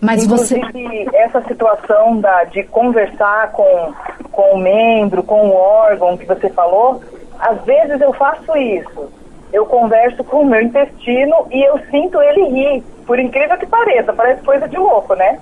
Mas 0.00 0.24
Inclusive, 0.24 0.60
você. 0.60 1.16
essa 1.16 1.42
situação 1.44 2.20
da, 2.20 2.44
de 2.44 2.62
conversar 2.64 3.52
com, 3.52 3.92
com 4.30 4.54
o 4.54 4.58
membro, 4.58 5.22
com 5.22 5.48
o 5.48 5.54
órgão 5.54 6.18
que 6.18 6.26
você 6.26 6.50
falou, 6.50 7.00
às 7.38 7.62
vezes 7.64 7.98
eu 8.00 8.12
faço 8.12 8.54
isso 8.56 9.08
eu 9.54 9.64
converso 9.66 10.24
com 10.24 10.40
o 10.40 10.46
meu 10.46 10.60
intestino 10.60 11.46
e 11.48 11.62
eu 11.62 11.78
sinto 11.88 12.20
ele 12.20 12.48
rir. 12.48 12.82
Por 13.06 13.20
incrível 13.20 13.56
que 13.56 13.66
pareça, 13.66 14.12
parece 14.12 14.42
coisa 14.42 14.66
de 14.66 14.76
louco, 14.76 15.14
né? 15.14 15.38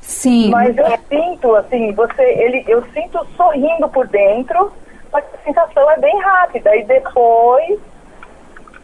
Sim. 0.00 0.48
Mas 0.48 0.74
eu 0.78 0.86
sinto, 1.06 1.54
assim, 1.56 1.92
você, 1.92 2.22
ele, 2.22 2.64
eu 2.66 2.82
sinto 2.94 3.24
sorrindo 3.36 3.86
por 3.90 4.08
dentro, 4.08 4.72
mas 5.12 5.22
a 5.34 5.44
sensação 5.44 5.90
é 5.90 5.98
bem 5.98 6.18
rápida. 6.18 6.74
E 6.74 6.84
depois 6.84 7.78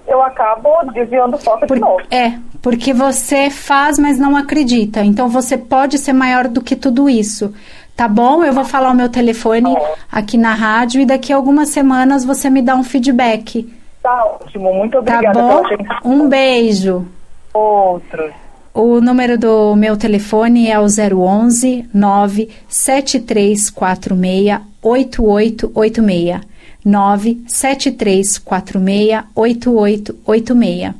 eu 0.06 0.22
acabo 0.22 0.68
desviando 0.92 1.36
o 1.36 1.38
foco 1.38 1.66
Por, 1.66 1.74
de 1.74 1.80
novo. 1.80 2.02
É, 2.10 2.34
porque 2.60 2.92
você 2.92 3.48
faz, 3.48 3.98
mas 3.98 4.18
não 4.18 4.36
acredita. 4.36 5.00
Então 5.00 5.30
você 5.30 5.56
pode 5.56 5.96
ser 5.96 6.12
maior 6.12 6.46
do 6.46 6.60
que 6.60 6.76
tudo 6.76 7.08
isso. 7.08 7.54
Tá 7.96 8.06
bom? 8.06 8.44
Eu 8.44 8.52
vou 8.52 8.64
falar 8.64 8.90
o 8.90 8.94
meu 8.94 9.08
telefone 9.08 9.74
aqui 10.12 10.36
na 10.36 10.52
rádio 10.52 11.00
e 11.00 11.06
daqui 11.06 11.32
a 11.32 11.36
algumas 11.36 11.70
semanas 11.70 12.22
você 12.22 12.50
me 12.50 12.60
dá 12.60 12.76
um 12.76 12.84
feedback. 12.84 13.77
Tá 14.02 14.24
ótimo, 14.24 14.72
muito 14.74 14.92
Tá 14.92 14.98
obrigada 15.00 15.40
bom? 15.40 15.62
pela 15.62 15.74
atenção. 15.74 15.96
Um 16.04 16.28
beijo. 16.28 17.06
Outros. 17.52 18.30
O 18.74 19.00
número 19.00 19.36
do 19.38 19.74
meu 19.74 19.96
telefone 19.96 20.68
é 20.70 20.78
o 20.78 20.84
011 20.86 21.88
97346 21.92 24.60
8886. 24.82 26.40
97346 26.84 29.24
8886. 29.34 30.94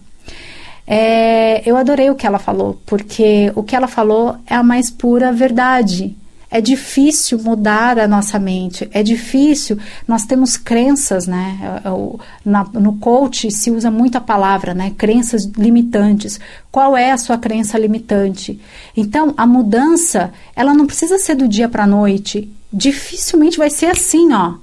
É, 0.90 1.60
eu 1.68 1.76
adorei 1.76 2.08
o 2.10 2.14
que 2.14 2.26
ela 2.26 2.38
falou, 2.38 2.78
porque 2.86 3.52
o 3.54 3.62
que 3.62 3.76
ela 3.76 3.86
falou 3.86 4.36
é 4.48 4.54
a 4.54 4.62
mais 4.62 4.88
pura 4.90 5.30
verdade. 5.32 6.16
É 6.50 6.62
difícil 6.62 7.38
mudar 7.38 7.98
a 7.98 8.08
nossa 8.08 8.38
mente, 8.38 8.88
é 8.92 9.02
difícil. 9.02 9.78
Nós 10.06 10.24
temos 10.24 10.56
crenças, 10.56 11.26
né? 11.26 11.58
É, 11.84 11.88
é, 11.88 12.80
no 12.80 12.96
coach 12.96 13.50
se 13.50 13.70
usa 13.70 13.90
muito 13.90 14.16
a 14.16 14.20
palavra, 14.20 14.72
né? 14.72 14.94
Crenças 14.96 15.44
limitantes. 15.44 16.40
Qual 16.72 16.96
é 16.96 17.12
a 17.12 17.18
sua 17.18 17.36
crença 17.36 17.78
limitante? 17.78 18.58
Então, 18.96 19.34
a 19.36 19.46
mudança, 19.46 20.32
ela 20.56 20.72
não 20.72 20.86
precisa 20.86 21.18
ser 21.18 21.34
do 21.34 21.46
dia 21.46 21.68
para 21.68 21.84
a 21.84 21.86
noite. 21.86 22.50
Dificilmente 22.72 23.58
vai 23.58 23.68
ser 23.68 23.86
assim, 23.86 24.32
ó. 24.32 24.54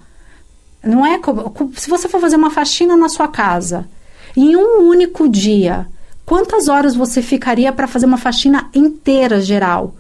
Não 0.84 1.06
é 1.06 1.20
como, 1.20 1.50
co- 1.52 1.70
se 1.76 1.88
você 1.90 2.08
for 2.10 2.20
fazer 2.20 2.36
uma 2.36 2.50
faxina 2.52 2.98
na 2.98 3.10
sua 3.10 3.28
casa, 3.28 3.88
em 4.36 4.56
um 4.56 4.88
único 4.88 5.30
dia, 5.30 5.88
quantas 6.26 6.68
horas 6.68 6.96
você 6.96 7.22
ficaria 7.22 7.72
para 7.72 7.88
fazer 7.88 8.08
uma 8.08 8.18
faxina 8.18 8.70
inteira 8.74 9.40
geral? 9.40 9.96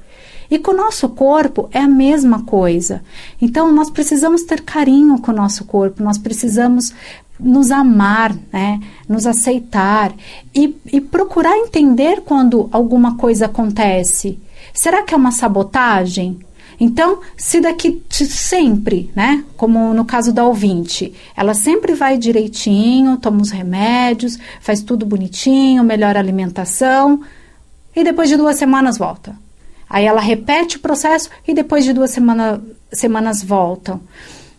E 0.49 0.60
com 0.60 0.71
o 0.71 0.77
nosso 0.77 1.10
corpo 1.10 1.69
é 1.71 1.79
a 1.79 1.88
mesma 1.88 2.43
coisa. 2.43 3.03
Então 3.41 3.71
nós 3.71 3.89
precisamos 3.89 4.43
ter 4.43 4.62
carinho 4.62 5.19
com 5.19 5.31
o 5.31 5.36
nosso 5.36 5.65
corpo, 5.65 6.03
nós 6.03 6.17
precisamos 6.17 6.93
nos 7.39 7.71
amar, 7.71 8.36
né? 8.51 8.79
nos 9.08 9.25
aceitar 9.25 10.13
e, 10.53 10.75
e 10.91 11.01
procurar 11.01 11.58
entender 11.58 12.21
quando 12.21 12.69
alguma 12.71 13.17
coisa 13.17 13.45
acontece. 13.45 14.39
Será 14.73 15.03
que 15.03 15.13
é 15.13 15.17
uma 15.17 15.31
sabotagem? 15.31 16.39
Então, 16.79 17.19
se 17.38 17.62
daqui 17.62 18.03
sempre, 18.10 19.10
né? 19.15 19.43
Como 19.55 19.93
no 19.93 20.03
caso 20.03 20.34
da 20.34 20.45
ouvinte, 20.45 21.13
ela 21.36 21.53
sempre 21.53 21.93
vai 21.93 22.17
direitinho, 22.17 23.17
toma 23.17 23.41
os 23.41 23.51
remédios, 23.51 24.38
faz 24.60 24.81
tudo 24.81 25.05
bonitinho, 25.05 25.84
melhora 25.84 26.19
a 26.19 26.21
alimentação, 26.21 27.21
e 27.95 28.03
depois 28.03 28.27
de 28.27 28.36
duas 28.36 28.58
semanas 28.58 28.97
volta. 28.97 29.44
Aí 29.89 30.05
ela 30.05 30.21
repete 30.21 30.77
o 30.77 30.79
processo 30.79 31.29
e 31.47 31.53
depois 31.53 31.85
de 31.85 31.93
duas 31.93 32.11
semana, 32.11 32.61
semanas 32.91 33.43
voltam. 33.43 34.01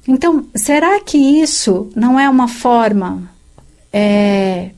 Então, 0.08 0.46
será 0.54 1.00
que 1.00 1.18
isso 1.18 1.90
não 1.96 2.18
é 2.18 2.28
uma 2.30 2.46
forma 2.46 3.28
é, 3.92 4.70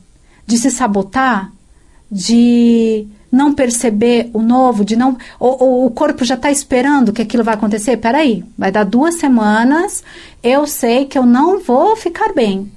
de 0.45 0.57
se 0.57 0.71
sabotar? 0.71 1.51
De 2.11 3.07
não 3.31 3.53
perceber 3.53 4.29
o 4.33 4.41
novo, 4.41 4.83
de 4.83 4.95
não. 4.95 5.17
Ou, 5.39 5.63
ou 5.63 5.85
o 5.85 5.91
corpo 5.91 6.25
já 6.25 6.35
está 6.35 6.51
esperando 6.51 7.13
que 7.13 7.21
aquilo 7.21 7.43
vai 7.43 7.53
acontecer? 7.53 7.97
Peraí, 7.97 8.43
vai 8.57 8.71
dar 8.71 8.83
duas 8.83 9.15
semanas, 9.15 10.03
eu 10.41 10.65
sei 10.65 11.05
que 11.05 11.17
eu 11.17 11.25
não 11.25 11.59
vou 11.59 11.95
ficar 11.95 12.33
bem. 12.33 12.71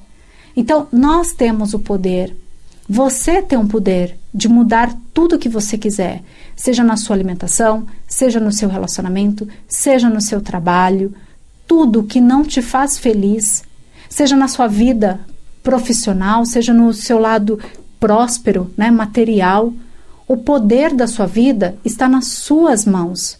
Então, 0.55 0.87
nós 0.93 1.33
temos 1.33 1.73
o 1.73 1.79
poder. 1.79 2.37
Você 2.89 3.41
tem 3.41 3.59
o 3.59 3.67
poder 3.67 4.19
de 4.35 4.49
mudar 4.49 4.95
tudo 5.15 5.37
o 5.37 5.39
que 5.39 5.49
você 5.49 5.79
quiser, 5.79 6.23
seja 6.57 6.83
na 6.83 6.97
sua 6.97 7.17
alimentação, 7.17 7.87
seja 8.07 8.39
no 8.39 8.53
seu 8.53 8.69
relacionamento, 8.69 9.49
seja 9.67 10.09
no 10.09 10.21
seu 10.21 10.41
trabalho, 10.41 11.15
tudo 11.67 12.03
que 12.03 12.21
não 12.21 12.45
te 12.45 12.61
faz 12.61 12.99
feliz, 12.99 13.65
seja 14.09 14.37
na 14.37 14.49
sua 14.49 14.67
vida 14.67 15.21
profissional, 15.63 16.45
seja 16.45 16.73
no 16.75 16.93
seu 16.93 17.19
lado 17.19 17.59
próspero, 17.99 18.71
né, 18.77 18.91
material. 18.91 19.73
O 20.27 20.37
poder 20.37 20.93
da 20.95 21.07
sua 21.07 21.27
vida 21.27 21.77
está 21.85 22.09
nas 22.09 22.29
suas 22.29 22.85
mãos. 22.85 23.39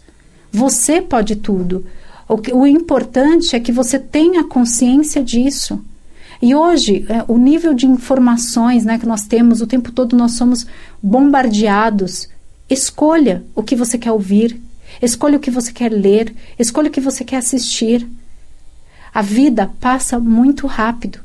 Você 0.51 1.01
pode 1.01 1.35
tudo. 1.35 1.85
O, 2.27 2.37
que, 2.37 2.53
o 2.53 2.65
importante 2.65 3.55
é 3.55 3.59
que 3.59 3.71
você 3.71 3.99
tenha 3.99 4.43
consciência 4.43 5.23
disso. 5.23 5.83
E 6.41 6.55
hoje, 6.55 7.05
é, 7.09 7.23
o 7.27 7.37
nível 7.37 7.73
de 7.73 7.85
informações 7.85 8.85
né, 8.85 8.97
que 8.97 9.05
nós 9.05 9.27
temos, 9.27 9.61
o 9.61 9.67
tempo 9.67 9.91
todo 9.91 10.15
nós 10.15 10.33
somos 10.33 10.65
bombardeados. 11.01 12.29
Escolha 12.69 13.43
o 13.55 13.61
que 13.61 13.75
você 13.75 13.97
quer 13.97 14.11
ouvir, 14.11 14.59
escolha 15.01 15.37
o 15.37 15.39
que 15.39 15.51
você 15.51 15.71
quer 15.71 15.89
ler, 15.91 16.33
escolha 16.57 16.89
o 16.89 16.91
que 16.91 17.01
você 17.01 17.23
quer 17.23 17.37
assistir. 17.37 18.07
A 19.13 19.21
vida 19.21 19.71
passa 19.79 20.19
muito 20.19 20.65
rápido. 20.65 21.19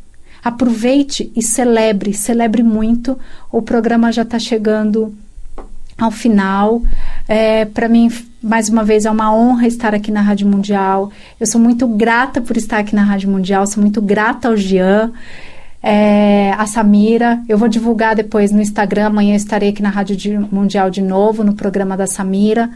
Aproveite 0.44 1.32
e 1.34 1.42
celebre, 1.42 2.12
celebre 2.12 2.62
muito. 2.62 3.18
O 3.50 3.62
programa 3.62 4.12
já 4.12 4.22
está 4.22 4.38
chegando 4.38 5.14
ao 5.96 6.10
final. 6.10 6.82
É, 7.26 7.64
Para 7.64 7.88
mim, 7.88 8.10
mais 8.42 8.68
uma 8.68 8.84
vez, 8.84 9.04
é 9.04 9.10
uma 9.10 9.34
honra 9.34 9.66
estar 9.66 9.94
aqui 9.94 10.10
na 10.10 10.20
Rádio 10.20 10.46
Mundial. 10.46 11.10
Eu 11.40 11.46
sou 11.46 11.60
muito 11.60 11.88
grata 11.88 12.40
por 12.40 12.56
estar 12.56 12.78
aqui 12.78 12.94
na 12.94 13.02
Rádio 13.02 13.28
Mundial, 13.30 13.66
sou 13.66 13.82
muito 13.82 14.00
grata 14.00 14.48
ao 14.48 14.56
Jean, 14.56 15.12
é, 15.82 16.52
a 16.52 16.66
Samira. 16.66 17.42
Eu 17.48 17.58
vou 17.58 17.68
divulgar 17.68 18.14
depois 18.14 18.50
no 18.52 18.60
Instagram. 18.60 19.06
Amanhã 19.06 19.34
estarei 19.34 19.70
aqui 19.70 19.82
na 19.82 19.90
Rádio 19.90 20.48
Mundial 20.52 20.90
de 20.90 21.02
novo, 21.02 21.44
no 21.44 21.54
programa 21.54 21.96
da 21.96 22.06
Samira. 22.06 22.70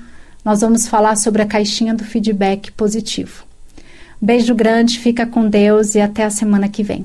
Nós 0.44 0.60
vamos 0.60 0.88
falar 0.88 1.16
sobre 1.16 1.42
a 1.42 1.46
caixinha 1.46 1.94
do 1.94 2.04
feedback 2.04 2.72
positivo. 2.72 3.44
Beijo 4.20 4.54
grande, 4.54 4.98
fica 4.98 5.26
com 5.26 5.48
Deus 5.48 5.94
e 5.94 6.00
até 6.00 6.24
a 6.24 6.30
semana 6.30 6.68
que 6.68 6.82
vem. 6.82 7.04